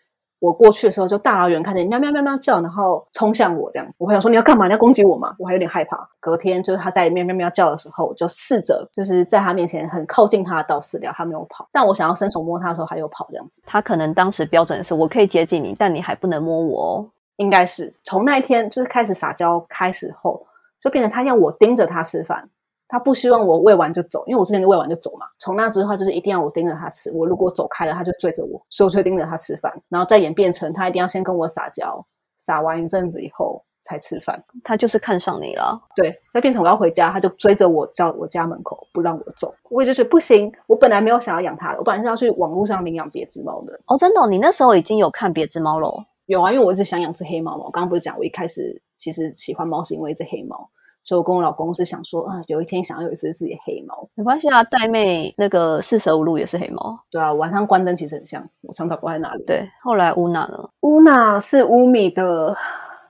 [0.45, 4.67] 我过去的时候，就大老远看见喵喵喵喵叫，然后冲向我，这样我会想说你要干嘛？
[4.67, 5.35] 你要攻击我吗？
[5.39, 6.07] 我还有点害怕。
[6.21, 11.67] 隔天就是他在喵喵喵叫的时候，我就试着就是在他面前很靠近他倒饲料，他没有跑。
[11.73, 13.63] 但我想要伸手摸他的时候，他又跑这样子。
[13.65, 17.07] 他可能当时标准是我可以接近你，但你还不能摸我哦。
[17.37, 20.47] 应该是从那一天就是开始撒娇开始后，
[20.79, 22.49] 就变成他要我盯着他吃饭。
[22.87, 25.27] 他不希望我喂完就走，因为我之前就喂完就走嘛。
[25.39, 27.11] 从那之后，就是一定要我盯着他吃。
[27.13, 29.73] 我如果走开了，他就追着我，所以我就盯着他吃饭。
[29.89, 32.05] 然后再演变成他一定要先跟我撒娇，
[32.39, 34.43] 撒完一阵子以后才吃饭。
[34.63, 35.81] 他就是看上你了。
[35.97, 39.53] 对，再变成我要回家，他就追着我叫我家门口，不让我走。
[39.71, 43.81] 我也就觉得不行，我本来没有想要养它的，我本来是要去网络上领养别只猫的。
[43.87, 44.29] 哦，真的？
[44.29, 46.05] 你那时候已经有看别只猫了？
[46.27, 47.65] 有啊，因为我一直想养只黑猫嘛。
[47.65, 50.69] 我刚刚不是讲，我一开始其实喜欢猫是因为一只黑猫。
[51.05, 54.65] 所以我跟我老公是想说啊，有一天想要有一只自己的黑猫，没关系啊。
[54.65, 58.43] 带妹那个四舍五入也是黑猫，对啊，晚上关灯其实很像。
[58.63, 59.45] 我常常关在哪里？
[59.45, 60.69] 对，后来乌娜呢？
[60.81, 62.57] 乌娜是乌米的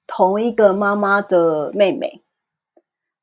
[0.07, 2.21] 同一个妈妈的妹妹。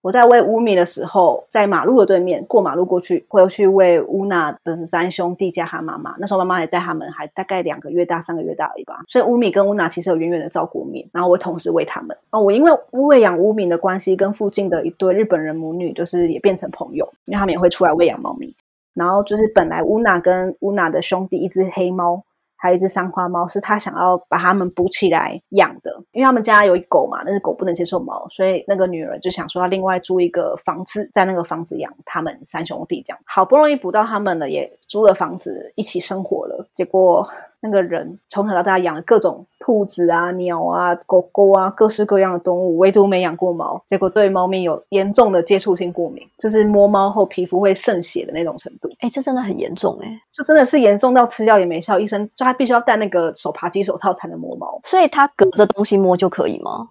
[0.01, 6.15] 我在喂乌米的时候，在马路的对面过马路过去，会去喂乌娜的三兄弟加他妈妈。
[6.17, 9.01] 那时候妈妈也带他们，还大概两个月大、三个月大而已吧。
[9.07, 12.17] 所以乌米跟乌娜其实有远远的照顾面，然后我同时喂他们。
[12.31, 18.51] 哦，我因为喂养乌米的关系，跟附近的一对日本人母女就是也变成朋友，因为他们也会出来喂养猫咪。
[18.95, 22.23] 然后就是本来乌娜跟乌娜的兄弟一只黑猫。
[22.61, 37.27] 还有一只三花猫，是他想要把它们补起来养的，因为他们家有一狗嘛，但是狗不能接受猫，所以那个女儿就想说要另外租一个房子，在那个房子养他们三兄弟，这样好不容易补到他们了，也租了房子一起生活了，结果。
[37.61, 43.81] 那个人从小到大养了各种兔子啊、鸟啊、狗狗啊，各式各样的动物，唯独没养过猫。
[43.87, 48.89] 结果对猫咪有严重的接触性过敏，就是摸猫后皮肤会渗血的那种程度。
[48.99, 54.79] 哎，这真的很严重哎，就真的是严重到吃药也没效，医生就他必须要戴那个手扒鸡手套才能摸猫。
[54.83, 56.89] 所以他隔着东西摸就可以吗？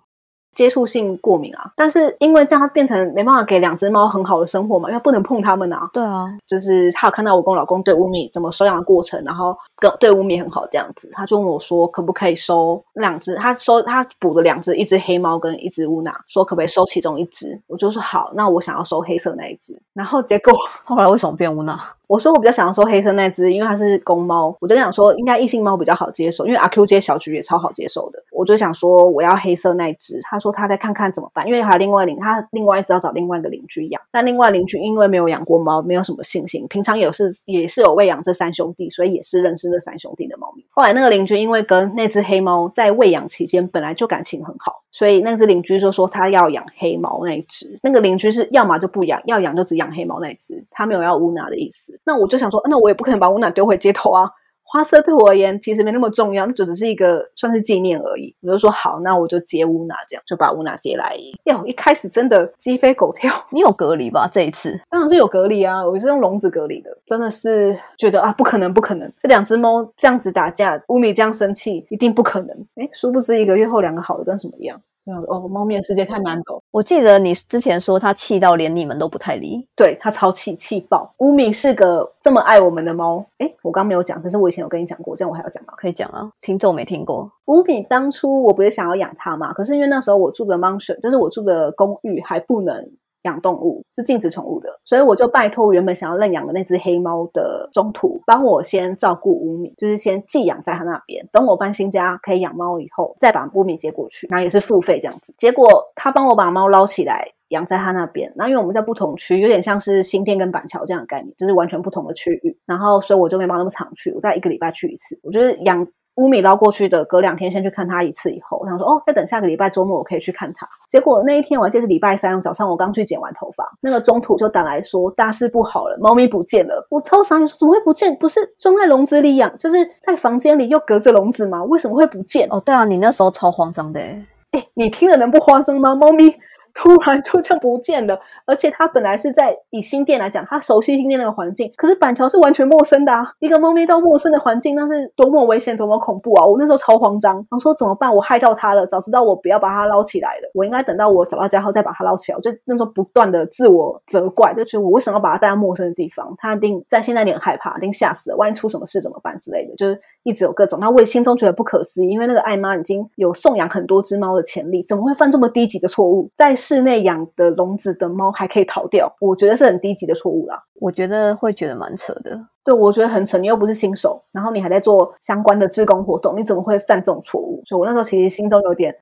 [0.54, 1.72] 接触性过敏啊。
[1.76, 5.88] 但是因为这样，它变成没办法给两只猫很好的生活嘛，因为不能碰它们啊。
[5.92, 20.52] 对啊，就是他有看到我跟我老公对乌米怎么收养的过程，然后跟对乌米很好这样子，他就问我说可不可以收两只，他收他补了两只，一只黑猫跟一只乌娜，说可不可以收其中一只，我就说好，那我想要收黑色那一只，然后结果
[20.84, 21.80] 后来为什么变乌娜？
[22.10, 40.64] 我说我比较想要收黑色那只，因为它是公猫，我就想说应该异性猫比较好接受，因为阿 Q 接小菊也超好接受的，我就想说我要黑色那只，他说他再看看怎么办，因为还有另外邻他另外一只要找另外一个邻居养，但另外邻居因为没有养过猫，没有什么信心，平常也是也是有喂养这三兄弟，所以也是认识这三兄弟的猫咪。
[40.72, 51.98] 后来那个邻居因为跟那只黑猫在喂养期间本来就感情很好，所以那只邻居就说他要养黑猫那一只，那个邻居是要么就不养，要养就只养黑猫那一只，他没有要乌娜的意思。
[52.04, 54.30] 那我就想说，那我也不可能把乌娜丢回街头啊。
[54.72, 58.32] 花色对我而言其实没那么重要，那就只是一个算是纪念而已。
[58.42, 61.16] 我就说好，那我就接乌娜，这样就把乌娜接来。
[61.44, 63.34] 哟，一开始真的鸡飞狗跳。
[63.50, 64.30] 你有隔离吧？
[64.32, 66.96] 这一次当然是有隔离啊，我是用笼子隔离的。
[67.04, 72.56] 真的是觉得啊，不可能，不可能，这两只猫这样子打架，乌米这样生气，一定不可能。
[72.76, 74.80] 哎，殊不知一个月后，两个好的跟什么一样。
[75.04, 76.62] 哦，猫咪的世界太难懂。
[76.70, 81.12] 我记得你之前说它气到连你们都不太理，对它超气气爆。
[81.18, 85.72] 乌米是个这么爱我们的猫，哎，我刚没有讲，但是我以前有跟你讲过，这样我还要讲吗？
[85.76, 87.30] 可以讲啊，听众没听过。
[87.46, 92.90] 乌米当初我不是想要养它嘛，可是因为那时候我住的 mansion，就是我住的公寓还不能。
[93.22, 105.34] 养动物是禁止宠物的，所以我就拜托原本想要认养的那只黑猫的中途，帮我先照顾乌米，就是先寄养在他那边，等我搬新家可以养猫以后，再把乌米接过去，然后也是付费这样子。
[105.36, 115.86] 结果他帮我把猫捞起来养在他那边，然后因为我们在不同区，有点像是新店跟板桥这样的概念，就是完全不同的区域，然后所以我就没办法那么常去，我在一个礼拜去一次，我觉得养。
[116.20, 120.68] 乌米捞过去的，隔两天先去看他一次，以后我想说哦，再等下个礼拜周末我可以去看他。
[120.88, 126.86] 结果那一天我还记得是礼拜三早上，我刚去剪完头发，那个中途就打来说大事不好了，猫咪不见了。
[126.90, 128.14] 我超傻你，说怎么会不见？
[128.16, 131.64] 不是装在笼子里养，就是在房间里又隔着笼子吗？
[131.64, 132.46] 为什么会不见？
[132.50, 133.98] 哦，对啊，你那时候超慌张的。
[134.00, 135.94] 哎，你听了能不慌张吗？
[135.94, 136.34] 猫咪。
[136.74, 143.26] 突然就这样不见了，而且它本来是在以新店来讲，它熟悉新店那个环境，可是板桥是完全陌生的啊！
[143.38, 146.44] 一个猫咪到陌生的环境，那是多么危险，多么恐怖啊！
[146.44, 148.14] 我那时候超慌张，然后说怎么办？
[148.14, 152.36] 我害到它了，早知道我不要把它捞起来了，我应该等到我找到家后再把它捞起来。
[152.36, 156.34] 我就那时候不断的自我责怪，就觉得我为什么要把它带到陌生的地方？
[156.38, 160.78] 它一定在现在你很害怕，一定吓死了，万一出什么事怎么办之类的，就是一直有各种。
[160.80, 166.30] 那我心中觉得不可思议，因为那个爱妈已经有送养很多只猫的潜力，怎么会犯这么低级的错误？
[166.36, 167.26] 在室内养。
[167.36, 170.62] 的笼子的猫还可以逃掉，我觉得是很低级的错误啦。
[170.74, 173.38] 我觉得会觉得蛮扯的，对我觉得很扯。
[173.38, 177.62] 你又不是新手，然后你还在做相关的志工活动，你怎么会犯这种错误？
[177.64, 178.94] 所以我那时候其实心中有点。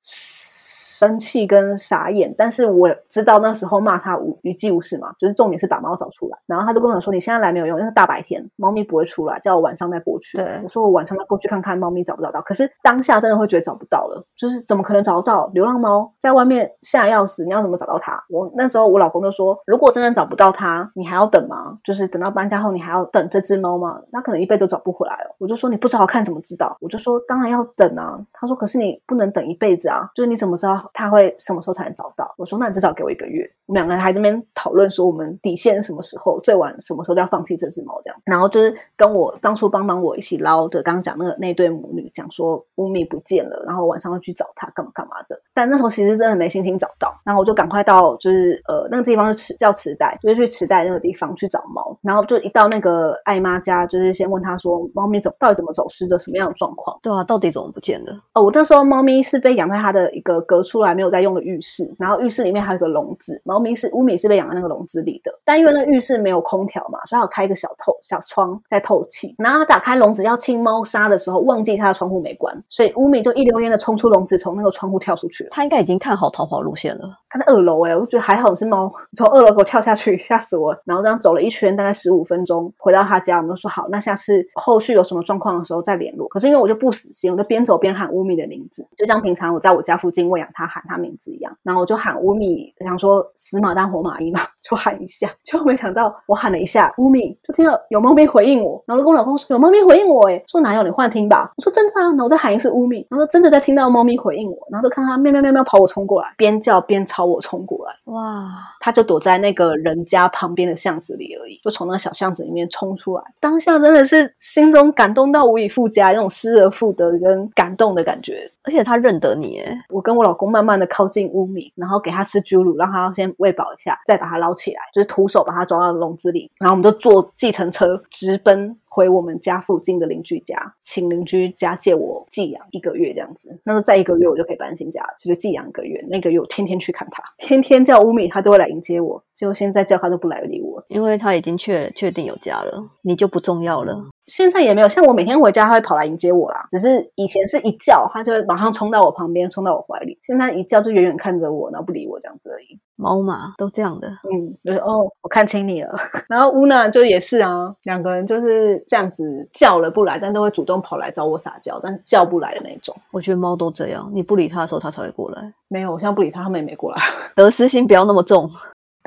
[0.99, 6.37] 生气跟傻眼，但是我知道那时候骂他无语气无事嘛，就是重点是把猫找出来。
[6.45, 15.49] 然后他就跟我说：“你现在来没有用，因为大白天猫咪不会出来，叫我晚上再过去。”我说：“我晚上再过去看看猫咪找不找到。”可是当下真的会觉得找不到了，就是怎么可能找得到？
[15.55, 18.21] 流浪猫在外面吓要死，你要怎么找到它？
[18.29, 21.79] 我那时候我老公就说：“如果真的找不到它，你还要等吗？
[21.85, 24.01] 就是等到搬家后你还要等这只猫吗？
[24.11, 32.35] 那可能一辈子都找不回来了。”我就说：“你不找看怎么知道？”我就说：“当然要等啊。”他说：“可是你不能等一辈子啊，就是你怎么知道他会什么时候？”才能找到。
[32.37, 33.49] 我说，那你至少给我一个月。
[33.67, 38.21] 我们两个人还在那边讨论说，我们底线什么时候，最晚什么时候要放弃这只猫这样。
[38.25, 45.41] 然后就是跟我当初帮忙我一起捞的，刚刚讲那个那对母女讲说乌米不见了，然后晚上要去找他干嘛干嘛的。
[45.59, 51.95] 但那时候其实真的没心情找到，然后我就赶快到就是呃那个地方是池叫池袋，就是去池袋那个地方去找猫。
[52.01, 56.99] 然后就一到那个艾妈家，就是先问她说猫咪怎到底怎么走失的，什么样的状况？
[57.03, 58.13] 对啊，到底怎么不见的？
[58.33, 64.39] 哦，我那时候猫咪是被养在它的一个隔出来没有在用的浴室，然后浴室里面还有个笼子，猫咪是乌米是被。
[64.39, 69.35] 养在那个笼子里的，但因为那浴室没有空调嘛，所以要开一个小透小窗在透气。
[69.37, 77.19] 然后他打开笼子要清猫砂的时候，忘记他的窗户没关，所以乌米就一溜烟的冲出笼子，从那个窗户跳出去他应该已经看好逃跑路线了。
[77.31, 80.75] 他在二楼哎，我就觉得还好是猫从二楼给我跳下去， 吓死我。
[80.85, 86.27] 然后这样走了一圈，大概十五分钟，回到他家，我们就说好，那下次后续有什么状况的时候再联络。
[86.29, 91.55] 可是因为我就不死心，我就边走边喊乌米的名字，就像平常我在我家附近喂养他喊他名字一样。
[91.63, 95.29] 然后我就喊乌米，想说死马当活马医嘛， 就喊一下。
[95.45, 98.83] 就没想到我喊了一下乌米，就听到有猫咪回应我。
[98.87, 101.53] 然后就跟我老公说有猫咪回应我，哎，说哪有你幻听吧？
[101.59, 102.09] 我说真的啊。
[102.09, 106.99] 然后我再喊一次乌米，然后真的在听到猫咪回应我，然后就看它喵喵喵喵跑我冲过来，边叫边。
[107.09, 113.23] 朝我冲过来，哇，它就躲在那个人家旁边的巷子里而已，就从那小巷子里面冲出来。
[113.41, 118.47] 当下真的是心中感动到无以复加，那种失而复得跟感动的感觉。
[118.63, 133.61] 而且他认得你，诶我跟我老公慢慢的靠近乌米，然后给他吃猪乳，让他先喂饱一下，再把它捞起来，就是徒手把它装到笼子里，然后我们就坐计程车直奔回我们家附近的邻居家，请邻居家借我寄养一个月这样子。
[133.65, 136.05] 那时候再一个月我就可以搬新家了，就是寄养一个月。
[136.09, 139.23] 那个月我天天去看他，天天叫乌米，他都会来迎接我。
[139.35, 144.03] 结果现在叫他都不来理我，因为他已经确确定有家了，你就不重要了。
[144.27, 146.67] 现在也没有，像我每天回家，他会跑来迎接我啦。
[146.69, 150.19] 只是以前是一叫，他就会马上冲到我旁边，冲到我怀里。
[150.23, 152.81] 现在一叫就远远看着我，然后不理我这样子而已。
[152.99, 155.95] 猫嘛都这样的，嗯，就是哦，我看清你了。
[156.29, 162.95] 然后乌娜就也是啊，两个人就是这样子叫了不来，但都会主动跑来找我撒娇，但叫不来的那种。
[163.13, 165.55] 我觉得猫都这样，你不理它的时候，它才会过来。
[165.69, 166.99] 没有，我现在不理它，它们也没过来。
[167.37, 168.51] 得失心不要那么重。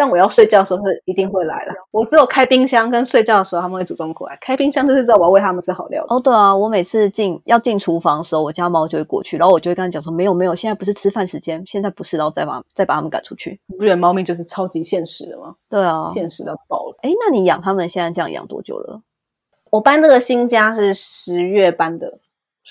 [0.01, 1.73] 但我要睡觉的时候是一定会来了。
[1.91, 4.35] 我只有开冰箱跟睡觉的时候，他们会主动过来。
[4.41, 6.03] 开冰箱就是知道我要喂他们吃好料。
[6.07, 13.59] 哦，对啊，我每次进要进厨房的时候，我家猫就会过去，然后我就会跟他讲说：没有没有，现在不是吃饭时间，现在不是，然后再把再把它们赶出去。
[13.67, 15.53] 你不觉得猫咪就是超级现实的吗？
[15.69, 16.97] 对啊，现实到爆了。
[17.03, 19.01] 哎，那你养他们现在这样养多久了？
[19.69, 22.19] 我搬这个新家是十月搬的，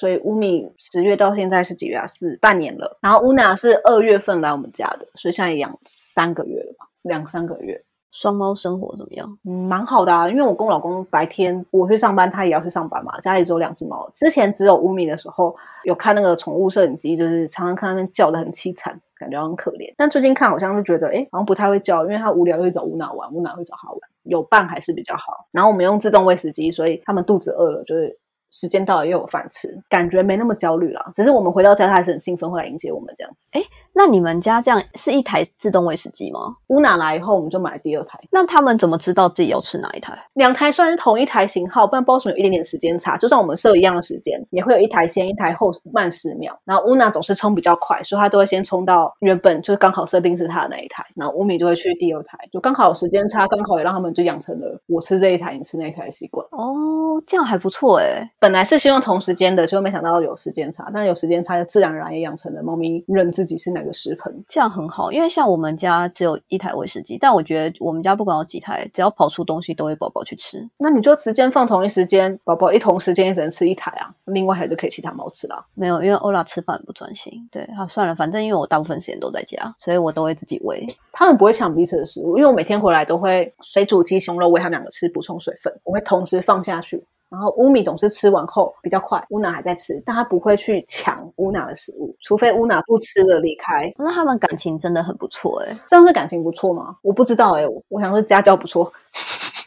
[0.01, 2.07] 所以乌米十月到现在是几月啊？
[2.07, 2.97] 是半年了。
[3.03, 6.87] 然后乌娜是二月份来我们家的，所以现在养三个月了吧？
[6.95, 7.79] 是两三个月。
[8.13, 9.39] 双猫生活怎么样？
[9.45, 13.21] 嗯，蛮好的啊，因为我跟我老公白天我去上班，他也要去上班嘛。
[13.21, 19.93] 家里只有两只猫，之前只有乌米的时候有看那个宠物摄影机，就是常常看那边叫的很凄惨，感觉很可怜。
[19.99, 25.47] 但最近看好像就觉得，哎，好像不太会叫，因为它无聊就会找乌娜玩，乌娜会找它玩，有伴还是比较好。
[25.53, 28.19] 然后我们用自动喂食机，所以它们肚子饿了就是。
[28.51, 31.11] 时间到了又有饭吃，感觉没那么焦虑了。
[31.13, 33.49] 只是我们回到家，他还是很兴奋，会来迎接我们这样子。
[33.92, 36.57] 那你们家这样是一台自动喂食机吗？
[36.68, 40.16] 乌娜来以后，我们就买了第二台，那他们怎么知道自己要吃哪一台？
[40.35, 43.16] 两台虽然是同一台型号，不然不知道为什么有一点点时间差。
[43.16, 46.59] 就算我们设一样的时间，也会有一台先，一台后慢十秒。
[46.64, 56.46] 然后乌娜总是冲比较快，所以她都会先冲到原本就是刚好设定是她的那一台，然后乌米就会去第二台，就刚好有时间差，刚好也让他们就养成了我吃这一台，你吃那一台的习惯。
[56.53, 58.26] 哦，这样还不错哎。
[58.38, 64.45] 本来是希望同时间的，就没想到有时间差，但有时间差，就自然而然也养成了猫咪认自己是哪个食盆。
[64.49, 70.66] 这样很好，因为像我们家只有一台喂食机，但我觉得我们家不管有几台，只要跑出东西都会宝宝去吃。
[70.79, 75.64] 那你就时间放同一时间，宝宝一同时间也只能吃一台啊，另外一台就可以其他猫吃啦。
[75.75, 77.33] 没有，因为欧拉吃饭不专心。
[77.51, 80.85] 对，好算了，反正因为我大部分时间都在家，所以我都会自己喂。
[81.12, 87.05] 他们不会抢彼此的食物，因为我每天回来都会水煮鸡胸肉喂他们两个吃，补充水分，我会同时放下去。
[87.31, 93.93] 然后乌米总是吃完后比较快，乌娜还在吃，但他不会去抢乌娜的食物，除非乌娜不吃了离开。
[93.97, 96.97] 那他们感情真的很不错哎、这样是感情不错吗？
[97.03, 98.93] 我不知道哎、我我想说家教不错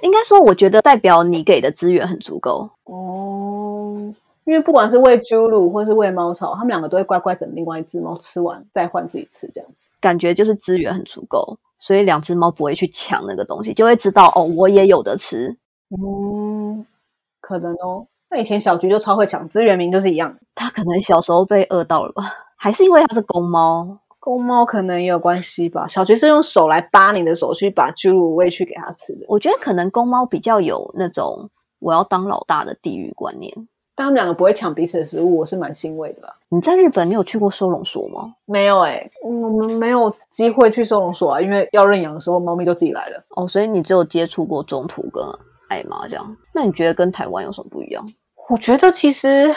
[0.02, 2.70] 应该说我觉得代表你给的资源很足够。
[2.84, 4.14] 哦。
[4.46, 9.96] 因为不管是喂猪乳或是喂猫草，他们两个都会乖乖等另外一只猫吃完再换自己吃，这样子。
[10.02, 15.56] 感觉就是资源很足够，所以两只猫不会去抢那个东西，就会知道哦，我也有的吃。
[15.98, 16.86] 嗯，
[17.44, 18.08] 可能哦。
[18.32, 20.34] 那以前小菊就超会抢，资源名就是一样。
[20.56, 22.24] 它可能小时候被饿到了吧，
[22.58, 24.00] 还是因为它是公猫？
[24.20, 25.86] 公猫可能也有关系吧。
[25.86, 33.54] 小菊是用手来扒你的手去把巨乳喂去给它吃的，我觉得可能公猫比较有那种我要当老大的地域观念。
[33.96, 36.34] 但他们两个不会抢彼此的食物，我是蛮欣慰的啦。
[36.50, 38.34] 你在日本，你有去过收容所吗？
[38.46, 43.24] 没有哎、嗯我们没有机会去收容所啊，因为要认养的时候，猫咪就自己来了。
[43.36, 45.24] 哦，所以你只有接触过中途跟
[45.74, 46.38] 爱妈这样。
[46.54, 48.06] 那你觉得跟台湾有什么不一样？
[48.50, 49.56] 我觉得其实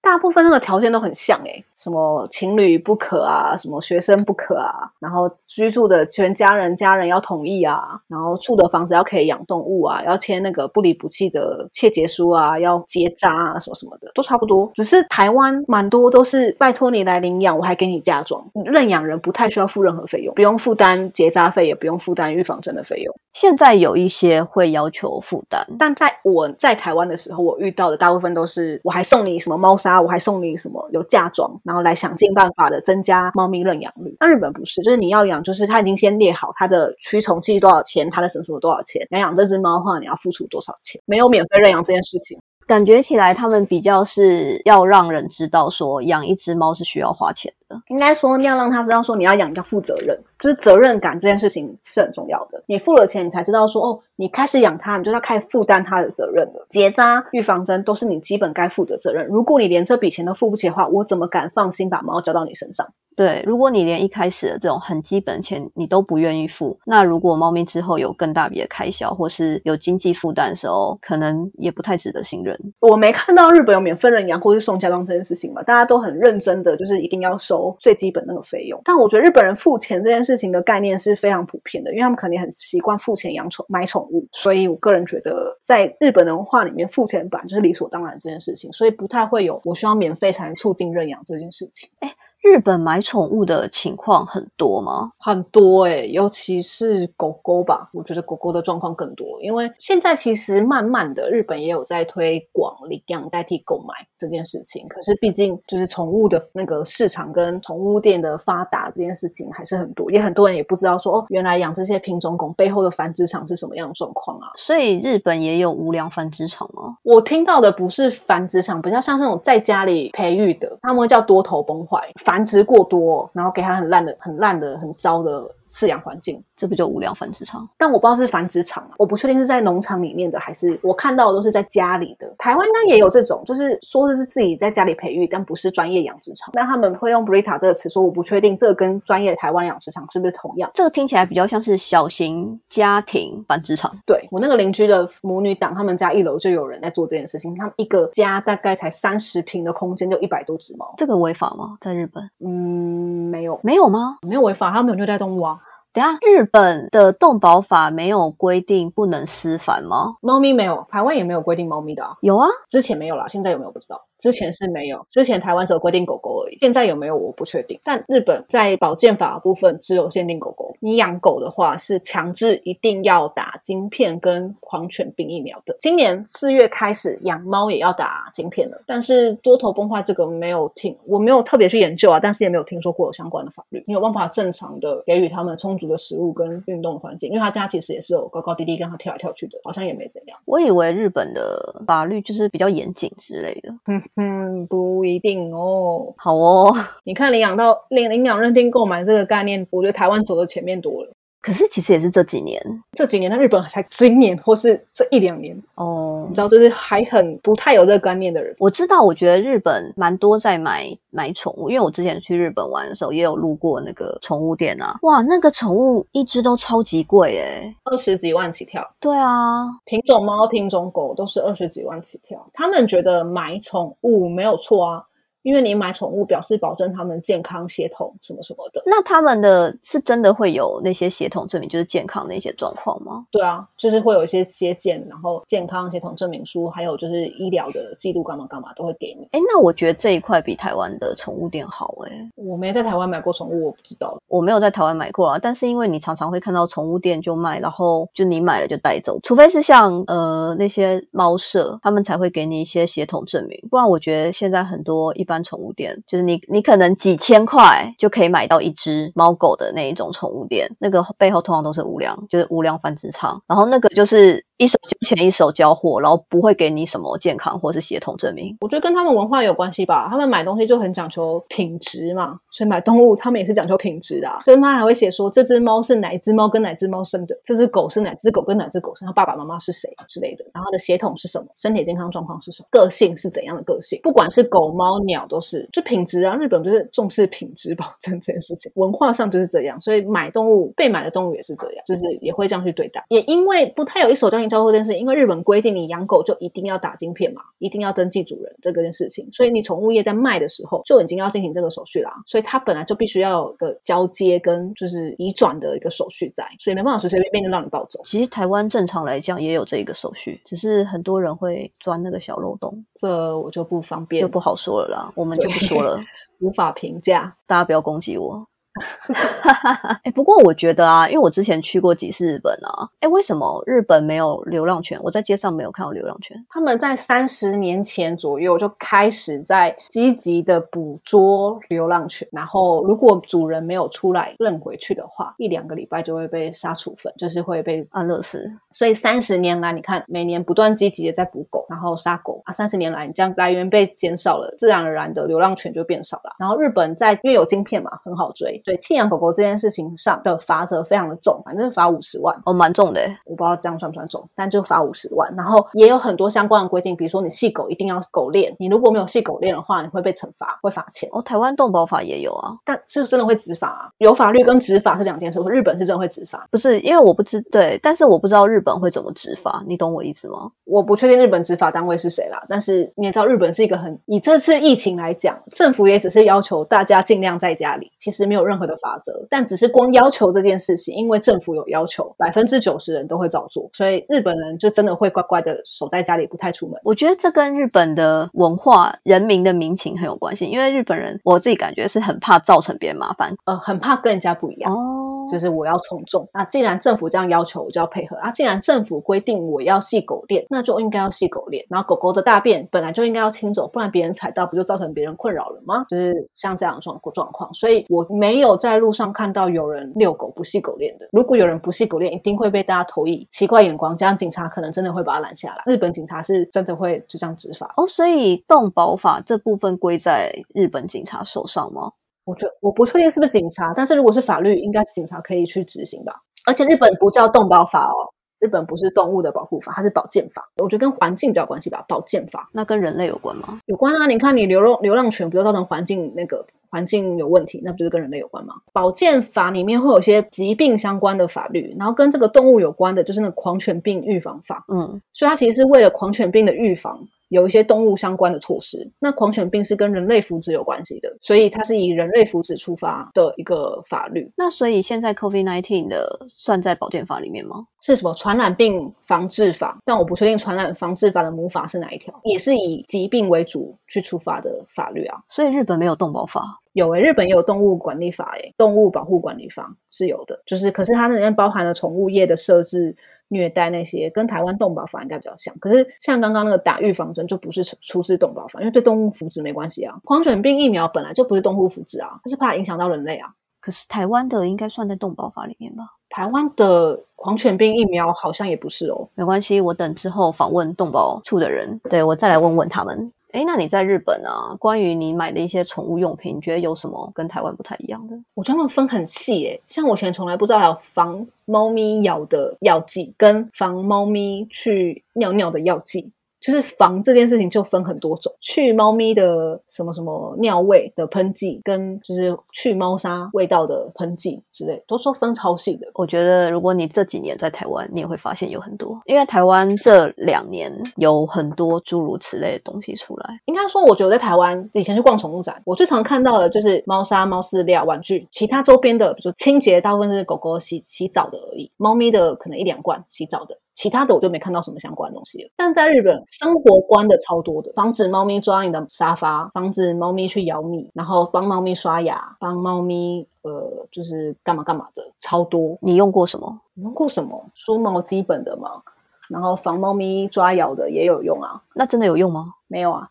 [0.00, 14.70] 大部分那个条件都很像诶、什么情侣不可啊，什么学生不可啊，然后居住的全家人家人要同意啊，然后住的房子要可以养动物啊，要签那个不离不弃的切结书啊，要结扎啊，什么什么的都差不多。
[14.74, 23.14] 只是台湾蛮多都是拜托你来领养，我还给你嫁妆，认养人不太需要付任何费用，不用负担结扎费，也不用负担预防针的费用。
[23.34, 34.16] 现在有一些会要求负担，但在我在台湾的时候，我遇到的大部分都是我还送你什么猫砂，我还送你什么有嫁妆，然后来想尽办法的增加猫咪认养率。
[34.20, 42.38] 那日本不是，就是你要养，就是他已经先列好它的驱虫剂多少钱，它的什么什么多少钱，你要养这只猫的话，你要付出多少钱，没有免费认养这件事情。
[42.66, 47.80] 感觉起来他们比较是要让人知道说养一只猫是需要花钱的。
[47.88, 52.62] 应该说你要让他知道说你要养要负责任，就是责任感这件事情是很重要的。
[52.66, 56.64] 你付了钱，你才知道说哦，你开始养它，你就要开始负担它的责任了。
[56.68, 59.26] 结扎、预防针都是你基本该负的责任。
[59.26, 62.86] 如果你连这笔钱都付不起的话，我怎么敢放心把猫交到你身上？
[63.16, 72.56] 对，如果你连一开始的这种很基本钱你都不愿意付，那如果猫咪之后有更大笔的开销或是有经济负担的时候，可能也不太值得信任。
[72.78, 78.80] 我没看到日本有免费认养或是送家装这件事情嘛，大家都很认真的，就是一定要收最基本那个费用。
[78.84, 91.88] 但我觉得日本人付钱这件事事情的概念是非常普遍的，因为他们肯定很习惯付钱养宠买宠物，所以我个人觉得在日本的文化里面，付钱本来就是理所当然这件事情，所以不太会有我需要免费才能促进认养这件事情。
[92.00, 92.14] 哎。
[92.48, 95.12] 日本买宠物的情况很多吗？
[95.18, 99.38] 很多哎，尤其是狗狗吧，我觉得狗狗的状况更多。
[99.42, 104.86] 因为现在其实慢慢的，日本也有在推广领养代替购买这件事情。
[104.88, 114.48] 可是毕竟就是宠物的那个市场跟宠物店的发达这件事情还是很多，也很多人也不知道说哦，原来养这些品种狗背后的繁殖场是什么样的状况啊。
[114.56, 116.96] 所以日本也有无良繁殖场吗？
[117.02, 121.98] 我听到的不是繁殖场，比较像这种在家里培育的，他们会叫多头崩坏。
[122.24, 125.42] 繁繁殖过多，然后给他很烂的、很烂的、很糟的。
[125.68, 127.68] 饲养环境，这不就无聊繁殖场？
[127.76, 132.34] 但我不知道是繁殖场，我不确定是在农场里面的，还是我看到的都是在家里的。
[132.38, 136.50] 台湾应该也有这种，就是说的是自己在家里培育，但不是专业养殖场。
[136.54, 140.70] 那他们会用 Brita 这个词，说我不确定这个跟专业台湾养殖场是不是同样。
[140.74, 143.94] 这个听起来比较像是小型家庭繁殖场。
[144.06, 147.54] 对我那个邻居的母女党，他们家一楼就有人在做这件事情。
[147.56, 150.94] 他们一个家大概才三十平的空间，就一百多只猫。
[150.96, 151.76] 这个违法吗？
[151.80, 152.22] 在日本？
[152.40, 152.87] 嗯，
[153.28, 154.18] 没有，没有吗？
[154.22, 155.60] 没有违法，他没有虐待动物啊。
[155.92, 160.16] 等下，日本的动保法没有规定不能私繁吗？
[160.20, 162.16] 猫咪没有，台湾也没有规定猫咪的啊。
[162.20, 164.00] 有啊，之前没有啦，现在有没有不知道。
[164.18, 166.58] 之前是没有，之前台湾只有规定狗狗而已。
[166.60, 167.78] 现在有没有我不确定。
[167.84, 170.74] 但日本在保健法部分只有限定狗狗。
[170.80, 175.76] 你养狗的话是强制一定要打晶片跟狂犬病疫苗的。
[175.80, 183.82] 今年四月开始养猫也要打晶片了，但是多头崩坏这个没有听，我没有特别去研究啊，但是也没有听说过有相关的法律。
[183.86, 190.38] 你有办法正常的给予他们充足的食物跟运动的环境，因为他家其实也是有高高低低跟他跳来跳去的，好像也没怎样。
[190.44, 193.72] 我以为日本的法律就是比较严谨之类的。
[193.86, 194.02] 嗯。
[194.16, 196.12] 哼，不一定哦。
[196.16, 196.74] 好哦，
[197.04, 201.12] 你看领养到领领养认定购买这个概念，我觉得台湾走的前面多了。
[201.48, 206.26] 可是其实也是这几年，这几年在日本才今年或是这一两年哦。
[206.28, 208.54] 你知道，就是还很不太有这个观念的人。
[208.58, 214.98] 我知道，我觉得日本蛮多在买买宠物，因为我之前去日本玩的时候，也有路过那个宠物店啊。
[215.00, 218.86] 哇，那个宠物一只都超级贵诶二十几万起跳。
[219.00, 222.46] 对啊，品种猫、品种狗都是二十几万起跳。
[222.52, 225.02] 他们觉得买宠物没有错啊。
[225.48, 228.82] 因为你买宠物，表示保证他们健康、协同什么什么的。
[228.84, 233.24] 那他们的是真的会有那些协同证明，就是健康的一些状况吗？
[233.30, 239.26] 对啊，就是会有一些接见，然后健康协同证明书，还有就是医疗的记录，干嘛干嘛都会给你。
[239.32, 242.30] 哎，那我觉得这一块比台湾的宠物店好哎。
[242.34, 244.20] 我没在台湾买过宠物，我不知道。
[244.28, 256.28] 我没有在台湾买过啊，但是因为你常常会看到宠物店就卖，然后就你买了就带走，除非是像呃那些猫舍，他们才会给你一些协同证明，不然我觉得现在很多一般宠物店就是。
[256.28, 264.47] 你你可能几千块就可以买到一只猫狗的那一种宠物店，那个背后通常都是无良，就是无良繁殖场，然后那个就是。
[264.58, 268.56] 一手交钱一手交货，然后不会给你什么健康或是血统证明。
[268.60, 274.28] 我觉得跟他们文化有关系吧，他们买东西就很讲求品质嘛，所以买动物他们也是讲求品质的。
[274.44, 286.34] 所以他还会写说这只猫是哪只猫跟哪只猫生的，这只狗是哪只狗跟哪只狗生，它爸爸妈妈是谁之类的，然后它的血统是什么，身体健康状况是什么，个性是怎样的个性，不管是狗猫鸟都是就品质啊。
[286.34, 293.04] 日本就是重视品质保证这件事情，文化上就是这样，所以买动物被买的动物也是这样，就是也会这样去对待。
[293.08, 294.47] 也因为不太有一手交易。
[294.48, 308.00] 交货这件事，因为日本规定你养狗就一定要打晶片嘛，一定要登记主人这个件事情，所以你宠物业在卖的时候就已经要进行这个手续啦，所以它本来就必须要有个交接跟就是移转的一个手续在，所以没办法随随便便就让你抱走。
[308.04, 316.00] 其实台湾正常来讲也有这个手续，只是很多人会钻那个小漏洞，这我就不方便，就不好说了啦，我们就不说了，
[316.40, 318.46] 无法评价，大家不要攻击我。
[320.04, 324.98] 哎，不过我觉得啊，因为我之前去过几次日本啊，哎，为什么日本没有流浪犬？
[325.02, 326.36] 我在街上没有看到流浪犬。
[326.48, 338.50] 他们在三十年前左右就开始在积极的捕捉流浪犬，然后如果主人没有出来认回去的话，一两个礼拜就会被杀处分，就是会被安乐死。
[338.72, 346.34] 所以三十年来，你看每年不断积极的在捕狗，然后杀狗啊，三十年来你这样来源被减少了，自然而然的流浪犬就变少了。
[346.38, 348.60] 然后日本在因为有晶片嘛，很好追。
[348.68, 352.38] 所以弃养狗狗这件事情上的罚则非常的重，反正罚五十万。
[352.44, 353.16] 哦，蛮重的诶。
[353.24, 355.34] 我不知道这样算不算重，但就罚五十万。
[355.34, 361.08] 然后也有很多相关的规定，比如说你系狗一定要狗链，你如果没有系狗链的话，你会被惩罚，会罚钱。
[361.12, 363.88] 哦，台湾动保法也有啊，但是真的会执法啊？
[363.96, 365.40] 有法律跟执法是两件事。
[365.40, 370.50] 我日本是真的会执法，不是因为我不知对，但是我不知道日本会怎么执法，你懂我意思吗？
[370.64, 372.44] 我不确定日本执法单位是谁啦。
[372.48, 386.80] 但是你也知道，日本是一个很以这次疫情来讲，政府也只是要求大家尽量在家里，其实没有任何的法则，但只是光要求这件事情，因为政府有要求，百分之九十人都会照做，所以日本人就真的会乖乖的守在家里，不太出门。
[386.82, 394.72] 我觉得这跟日本的文化、人民的民情很有关系，因为日本人我自己感觉是很怕造成别人麻烦，呃，很怕跟人家不一样。
[394.72, 394.97] 哦，
[395.30, 396.28] 就是我要从众。
[396.32, 398.30] 那既然政府这样要求，我就要配合啊。
[398.30, 401.64] 既然政府规定我要系狗链，那就应该要系狗链。
[401.68, 405.84] 然后狗狗的大便本来就应该要清走，不然别人踩到不就造成别人困扰了吗？
[405.88, 407.52] 就是像这样的状状况。
[407.54, 411.08] 所以我没有在路上看到有人遛狗不系狗链的。
[411.12, 415.62] 如果有人不系狗链，一定会被大家投以奇怪眼光，这样警察可能真的会把他拦下来。
[415.66, 417.72] 日本警察是真的会就这样执法。
[417.76, 421.92] 哦，所以动保法这部分归在日本警察手上吗？
[422.28, 426.14] 我觉我不确定是不是警察，但是如果是法律，应该是警察可以去执行吧。
[426.46, 428.04] 而且日本不叫动保法哦，
[428.38, 430.46] 日本不是动物的保护法，它是保健法。
[430.58, 433.58] 我觉得跟环境比较关系吧，保健法那跟人类有关吗？
[433.64, 434.06] 有关啊。
[434.06, 438.54] 你看，你流浪流浪犬不就造成环境那个环境有问题，那不就是跟人类有关吗？
[438.72, 444.64] 保健法里面会有些疾病相关的法律，然后跟这个动物有关的，就是那个狂犬病预防法。
[444.68, 446.98] 嗯，所以它其实是为了狂犬病的预防。
[447.30, 454.32] 有一些动物相关的措施，那狂犬病是跟人类福祉有关系的，所以它是以人类福祉出发的一个法律。
[454.34, 457.66] 那所以现在 COVID nineteen 的算在保健法里面吗？
[457.82, 459.78] 是什么传染病防治法？
[459.84, 465.18] 但我不确定传染防治法的母法是哪一条，也是以疾病为主去出发的法律啊。
[465.28, 472.96] 所以日本没有动保法，有诶、日本也有动物管理法诶、动物保护管理法是有的，就是可是它那里面包含了宠物业的设置。
[473.30, 479.94] 虐待那些跟台湾动保法应该比较像，可是像刚刚那个打预防针就不是出出自动保法，因为对动物福祉没关系啊。
[480.04, 483.28] 狂犬病疫苗本来就不是动物福祉啊，它是怕影响到人类啊。
[483.60, 485.84] 可是台湾的应该算在动保法里面吧？
[486.08, 489.06] 台湾的狂犬病疫苗好像也不是哦。
[489.14, 493.12] 没关系，我等之后访问动保处的人，对我再来问问他们。
[493.38, 494.52] 哎，那你在日本啊？
[494.58, 498.18] 关于你买的一些宠物用品，你觉得有什么跟台湾不太一样的？
[498.34, 506.10] 我觉得他们分很细诶，像我以前从来不知道还有防猫咪咬的药剂，跟防猫咪去尿尿的药剂。
[506.40, 515.86] 就是防这件事情就分很多种，去猫咪的什么什么尿味的喷剂，跟就是去猫砂味道的喷剂之类，都说分超细的。
[515.94, 523.40] 我觉得如果你这几年在台湾，你也会发现有很多，因为台湾这两年有很多诸如此类的东西出来。
[523.46, 533.58] 应该说，我觉得在台湾以前去逛宠物展，我最常看到的就是猫砂、猫饲料、玩具，其他周边的，比如说清洁，大部分是狗狗洗洗澡的而已，猫咪的可能一两罐洗澡的。
[533.78, 535.48] 其他的我就没看到什么相关的东西了。
[535.54, 545.78] 但在日本，生活观的超多的，防止猫咪抓你的沙发，防止猫咪去咬你，然后帮猫咪刷牙，帮猫咪呃就是干嘛干嘛的，超多。
[545.80, 546.60] 你用过什么？
[546.74, 547.40] 你用过什么？
[547.54, 548.82] 梳毛基本的嘛，
[549.28, 551.62] 然后防猫咪抓咬的也有用啊。
[551.74, 552.54] 那真的有用吗？
[552.66, 553.08] 没有啊。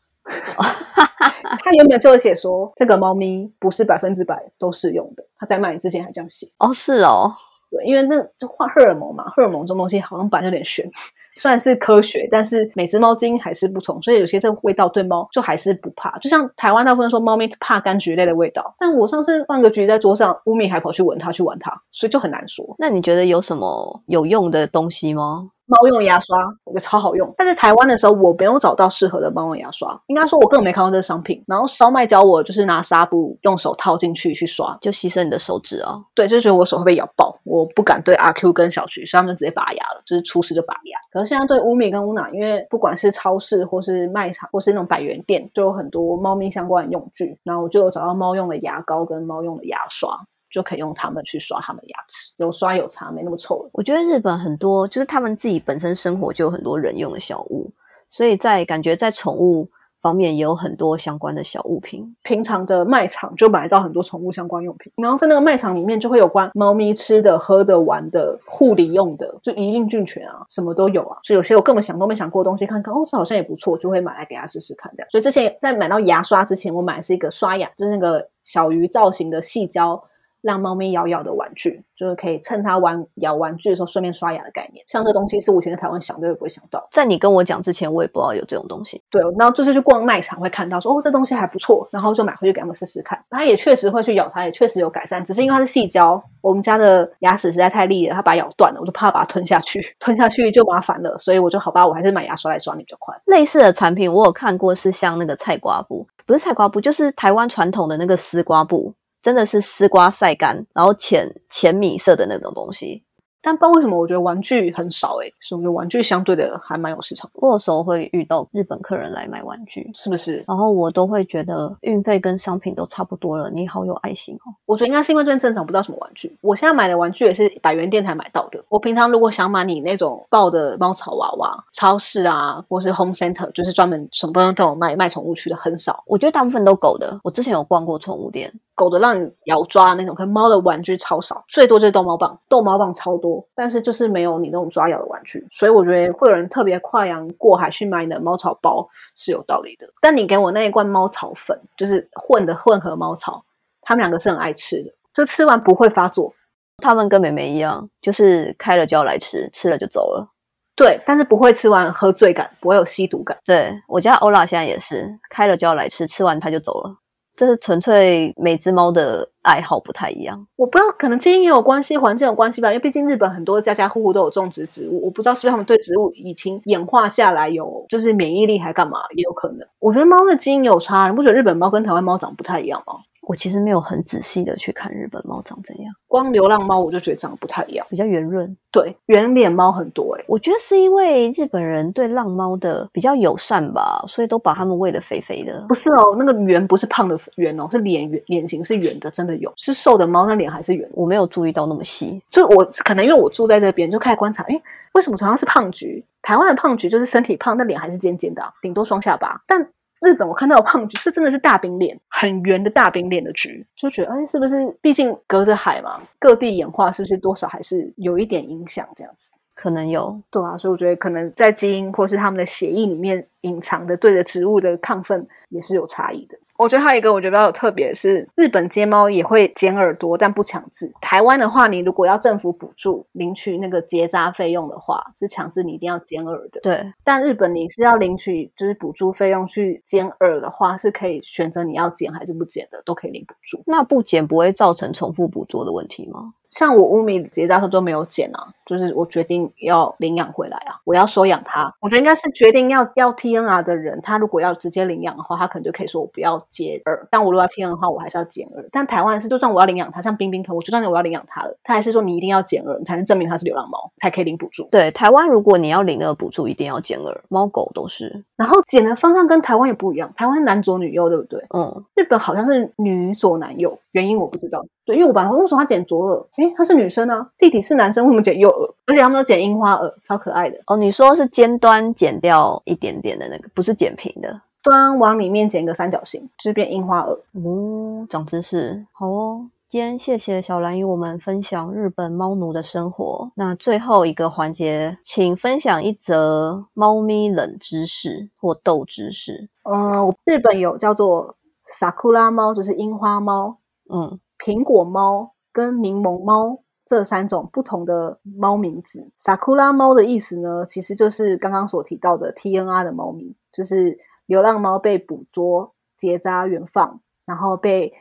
[1.64, 5.24] 他原本就写说，这个猫咪不是百分之百都适用的。
[5.38, 6.46] 他在卖你之前还这样写。
[6.58, 7.32] 哦，是哦。
[7.70, 10.90] 对，因为那就画荷尔蒙嘛，荷尔蒙这种东西好像本来有点悬，
[11.36, 16.18] 虽然是科学，但是每只猫基因还是不同，所以有些这个味道对猫就还是不怕。
[16.20, 22.76] 就像台湾大部分说猫咪怕柑橘类的味道，但我上次放个橘在桌上，乌米还跑去闻它，去闻它，所以就很难说。
[22.80, 25.52] 那你觉得有什么有用的东西吗？
[25.68, 27.32] 猫用牙刷，我觉得超好用。
[27.36, 30.00] 但是台湾的时候，我没有找到适合的猫用牙刷。
[30.08, 31.44] 应该说，我根本没看到这个商品。
[31.46, 36.02] 然后烧麦教我，就是拿纱布用手套进去去刷，就牺牲你的手指哦。
[36.16, 40.98] 对，就觉得我手会被咬爆，我不敢对阿 Q 跟小菊，所以他们直接拔牙了，就是出事就拔牙。
[41.12, 47.38] 可是现在对乌米跟乌娜，因为不管是超市或是卖场或是那种百元店，就有很多猫咪相关的用具。
[47.44, 50.18] 然后我就有找到猫用的牙膏跟猫用的牙刷。
[50.58, 53.70] 就可以用它们去刷它们的牙齿，有刷有擦，没那么臭了。
[53.74, 57.70] 我觉得日本很多就是他们自己本身生活就有很多人用的小物，
[58.10, 59.70] 所以在感觉在宠物
[60.02, 62.16] 方面也有很多相关的小物品。
[62.24, 71.18] 平常的卖场就买到很多宠物相关用品，然后在那个卖场里面就会有关猫咪吃的、喝的、玩的、护理用的，就一应俱全啊，什么都有啊。
[71.22, 75.08] 所以有些我根本想都没想过的东西，看看哦，这好像也不错，就会买来给它试试看这样。
[75.12, 80.02] 所以之前在买到牙刷之前，我买的是一个刷牙，就是那个小鱼造型的细胶。
[80.42, 84.84] 让猫咪咬咬的玩具，就是可以趁它玩咬玩具的时候顺便刷牙的概念。
[84.88, 86.88] 像这东西是我以前在台湾想都不会想到。
[86.92, 89.02] 在你跟我讲之前，我也不知道有这种东西。
[89.10, 93.22] 对，然后就是去逛卖场会看到说哦这东西还不错，然后就买回去给他们试试看。
[93.30, 103.16] 它也确实会去咬它，也确实有改善，只是因为它是细胶，我们家的牙齿实在太利了，它把咬断了，我就怕把它吞下去，吞下去就麻烦了，所以我就好吧，我还是买牙刷来刷你比较快。
[103.26, 108.94] 类似的产品我有看过，是像那个菜瓜布，不是菜瓜布，就是台湾传统的那个丝瓜布。
[109.22, 113.04] 真的是丝瓜晒干，然后浅浅米色的那种东西。
[113.40, 117.30] 但不知道为什么，我觉得玩具很少诶，所以玩具相对的还蛮有市场。
[117.36, 120.44] 我有时候会遇到日本客人来买玩具，是不是？
[120.46, 123.50] 然后我都会觉得运费跟商品都差不多了。
[123.50, 124.52] 你好有爱心哦！
[124.66, 126.36] 我觉得应该是因为这边正常不知道什么玩具。
[126.42, 128.62] 我现在买的玩具也是百元店才买到的。
[128.68, 136.04] 我平常如果想买你那种抱的猫草娃娃，超市啊，或是 Home Center，就是专门什么东西都有卖卖宠物区的很少。
[136.08, 137.18] 我觉得大部分都狗的。
[137.24, 138.52] 我之前有逛过宠物店。
[138.78, 149.88] 狗的让你咬抓那种，可能猫的玩具超少，最多就是逗猫棒，逗猫棒超多，但是就是没有你那种抓咬的玩具，所以我觉得会有人特别跨洋过海去买你的猫草包是有道理的。
[150.00, 153.44] 但你给我那一罐猫草粉，就是混的混合猫草，
[153.82, 156.32] 他们两个是很爱吃的，就吃完不会发作。
[156.78, 160.30] 他们跟美美一样，就是开了就要来吃，吃了就走了。
[160.76, 163.36] 对，但是不会吃完喝醉感，不会有吸毒感。
[163.44, 166.98] 对我家欧拉现在也是，开了就要来吃，吃完它就走了。
[167.38, 172.70] 这是纯粹每只猫的爱好不太一样，我不知道，可能基因也有关系，环境有关系吧。
[172.70, 179.60] 因为毕竟日本很多家家户户都有种植植物，我不知道是不是他们对植物已经演化下来有就是免疫力还干嘛，也有可能。
[179.78, 182.96] 我觉得猫的基因有差，你不觉得日本猫跟台湾猫长不太一样吗？
[183.28, 195.66] 我其实没有很仔细的去看日本猫长怎样，光流浪猫我就觉得长得不太一样，比较圆润，对，圆脸猫很多哎，我觉得是因为日本人对浪猫的比较友善吧，所以都把它们喂得肥肥的。
[195.68, 199.52] 不是哦，那个圆不是胖的圆哦，是脸圆，脸型是圆的，真的有。
[199.58, 200.90] 是瘦的猫，那脸还是圆。
[200.94, 204.58] 我没有注意到那么细，就我可能因为我住在这边，就开始观察，哎，
[204.94, 206.02] 为什么同样是胖橘？
[206.22, 209.68] 台湾的胖橘就是身体胖，但脸还是尖尖的，顶多双下巴，但。
[210.02, 214.66] 日本我看到有胖橘，这真的是大饼脸，很圆的大饼脸的橘，就觉得哎，是不是？
[214.82, 218.88] 毕竟隔着海嘛，各地演化是不是多少还是有一点影响？
[218.96, 226.38] 这样子可能有，对啊，所以我觉得可能在基因或是他们的血液里面隐藏的对着植物的亢奋也是有差异的。
[226.58, 230.92] 我觉得还有一个我觉得比较有特别是，日本接猫也会剪耳朵，但不强制。
[231.00, 236.60] 台湾的话，你如果要政府补助领取那个结扎费用的话，是强制你一定要剪耳的。
[236.62, 243.62] 对，但日本你是要领取就是补助费用去剪耳的话，是可以选择你要剪还是不剪的，都可以领补助。
[243.68, 246.34] 那不剪不会造成重复捕捉的问题吗？
[246.50, 251.74] 像我乌米结扎时候都没有剪啊，就是我决定要领养回来啊，我要收养它。
[251.82, 257.08] 我觉得应该是决定要要 TNR 的人，他如果要直接领养的话，他可能就可以说我不要接耳。
[257.12, 258.66] 但我如果要 TNR 的话，我还是要剪耳。
[258.72, 264.68] 但台湾是，就算我要领养它，像冰冰可我就算我要领养它了，他还是说你一定要剪耳，你才能证明它是流浪猫，才可以领补助。
[264.72, 268.24] 对，台湾如果你要领那个补助，一定要剪耳，猫狗都是。
[268.36, 271.44] 然后剪的方向跟台湾也不一样，台湾男左女右，对不对？
[271.54, 274.66] 嗯，日本好像是女左男右，原因我不知道。
[274.88, 276.26] 对，因为我本来为什么他剪左耳？
[276.38, 278.74] 诶，她是女生啊，弟弟是男生，为什么剪右耳？
[278.86, 280.58] 而且他们都剪樱花耳，超可爱的。
[280.68, 287.12] 哦，你说是尖端剪掉一点点的那个，不是剪平的，端往里面剪一个三角形，就是变樱花耳。
[287.34, 289.50] 哦，长知识，好哦。
[289.70, 293.30] 今天谢谢小兰与我们分享日本猫奴的生活。
[293.36, 299.50] 那最后一个环节，请分享一则猫咪冷知识或逗知识。
[299.70, 301.36] 嗯，日本有叫做
[301.66, 303.58] 萨库拉猫，就是樱花猫。
[303.94, 304.18] 嗯。
[304.38, 317.94] 苹果猫跟柠檬猫这三种不同的猫名字，萨库拉猫的意思呢，其实就是刚刚所提到的 TNR 的猫咪，就是流浪猫被捕捉、结扎、远放，然后被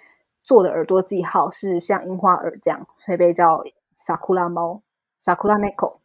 [0.42, 3.64] 做的耳朵记号是像樱花耳这样，所以被叫
[3.96, 4.82] 萨库拉猫。
[5.18, 5.96] 萨库拉 neko。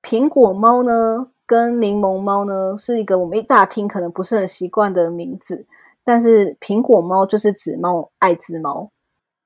[0.00, 5.66] 苹果猫呢，跟柠檬猫呢，是一个我们一乍听可能不是很习惯的名字，
[6.04, 8.90] 但是苹果猫就是指猫艾滋猫。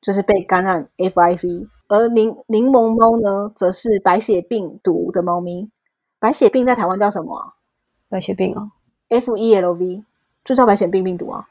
[0.01, 5.71] 就是被感染 FIV，而柠柠檬猫呢，则是白血病毒的猫咪。
[6.21, 7.55] 白血病在台湾叫什么啊？
[8.09, 8.71] 白血病啊
[9.09, 10.05] ，FELV
[10.45, 11.47] 就叫白血病病毒啊。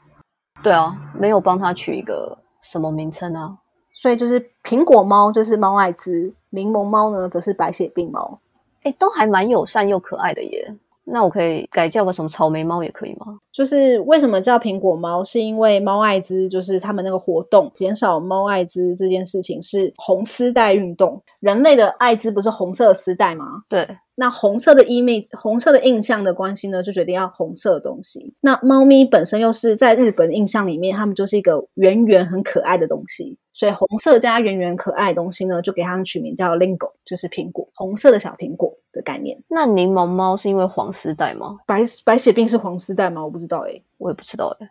[0.62, 3.58] 对啊，没有帮它取一个什么名称啊。
[3.92, 8.40] 所以就是苹果猫就是猫艾滋，柠檬猫呢则是白血病猫。
[8.82, 10.76] 哎，都还蛮友善又可爱的耶。
[11.10, 13.38] 那我可以改叫个什么草莓猫也可以吗？
[13.52, 15.24] 就是为什么叫苹果猫？
[15.24, 21.22] 是因为猫艾滋，就是他们那个活动减少猫艾滋这件事情是红丝带运动。
[21.40, 23.62] 人类的艾滋不是红色丝带吗？
[23.68, 23.86] 对。
[24.20, 28.34] 那红色的 image 红色的印象的关系呢，就决定要红色的东西。
[28.40, 39.40] 那猫咪本身又是在日本印象里面，它们就是一个圆圆很可爱的东西，所以红色加圆圆可爱的东西呢，就给它们取名叫 lingo，就是苹果，红色的小苹果的概念。
[39.48, 41.56] 那柠檬猫是因为黄丝带吗？
[41.64, 43.24] 白白血病是黄丝带吗？
[43.24, 44.68] 我不知道诶、我也不知道哎，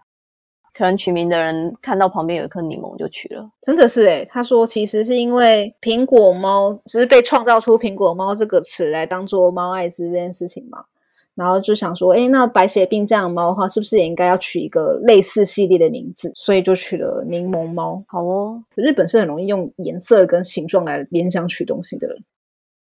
[0.77, 3.49] 可能取名的人看到旁边有一颗柠檬就取了。
[3.61, 10.85] 真的是诶、他说其实是因为苹果猫只是被创造出苹果猫这个词来当做猫艾滋这件事情嘛，
[11.33, 16.31] 然后就想说，诶，那白血病这样的猫的话，是不是也应该要取一个类似系列的名字？
[16.35, 18.03] 所以就取了柠檬猫。
[18.07, 22.17] 好哦，日本是很容易用颜色跟形状来联想取东西的人。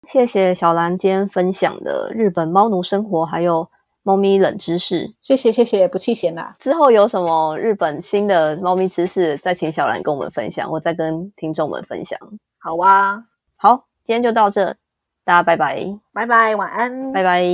[0.08, 3.68] 谢谢小兰今天分享的日本猫奴生活，还有
[4.04, 5.12] 猫咪冷知识。
[5.20, 6.54] 谢谢谢谢，不弃嫌啦。
[6.60, 12.16] 之后有什么日本新的猫咪知识，再请小兰跟我们分享，我再跟听众们分享。
[12.58, 13.24] 好啊，
[13.56, 14.66] 好，今天就到这，
[15.24, 17.44] 大家拜拜，拜拜，晚安，拜拜。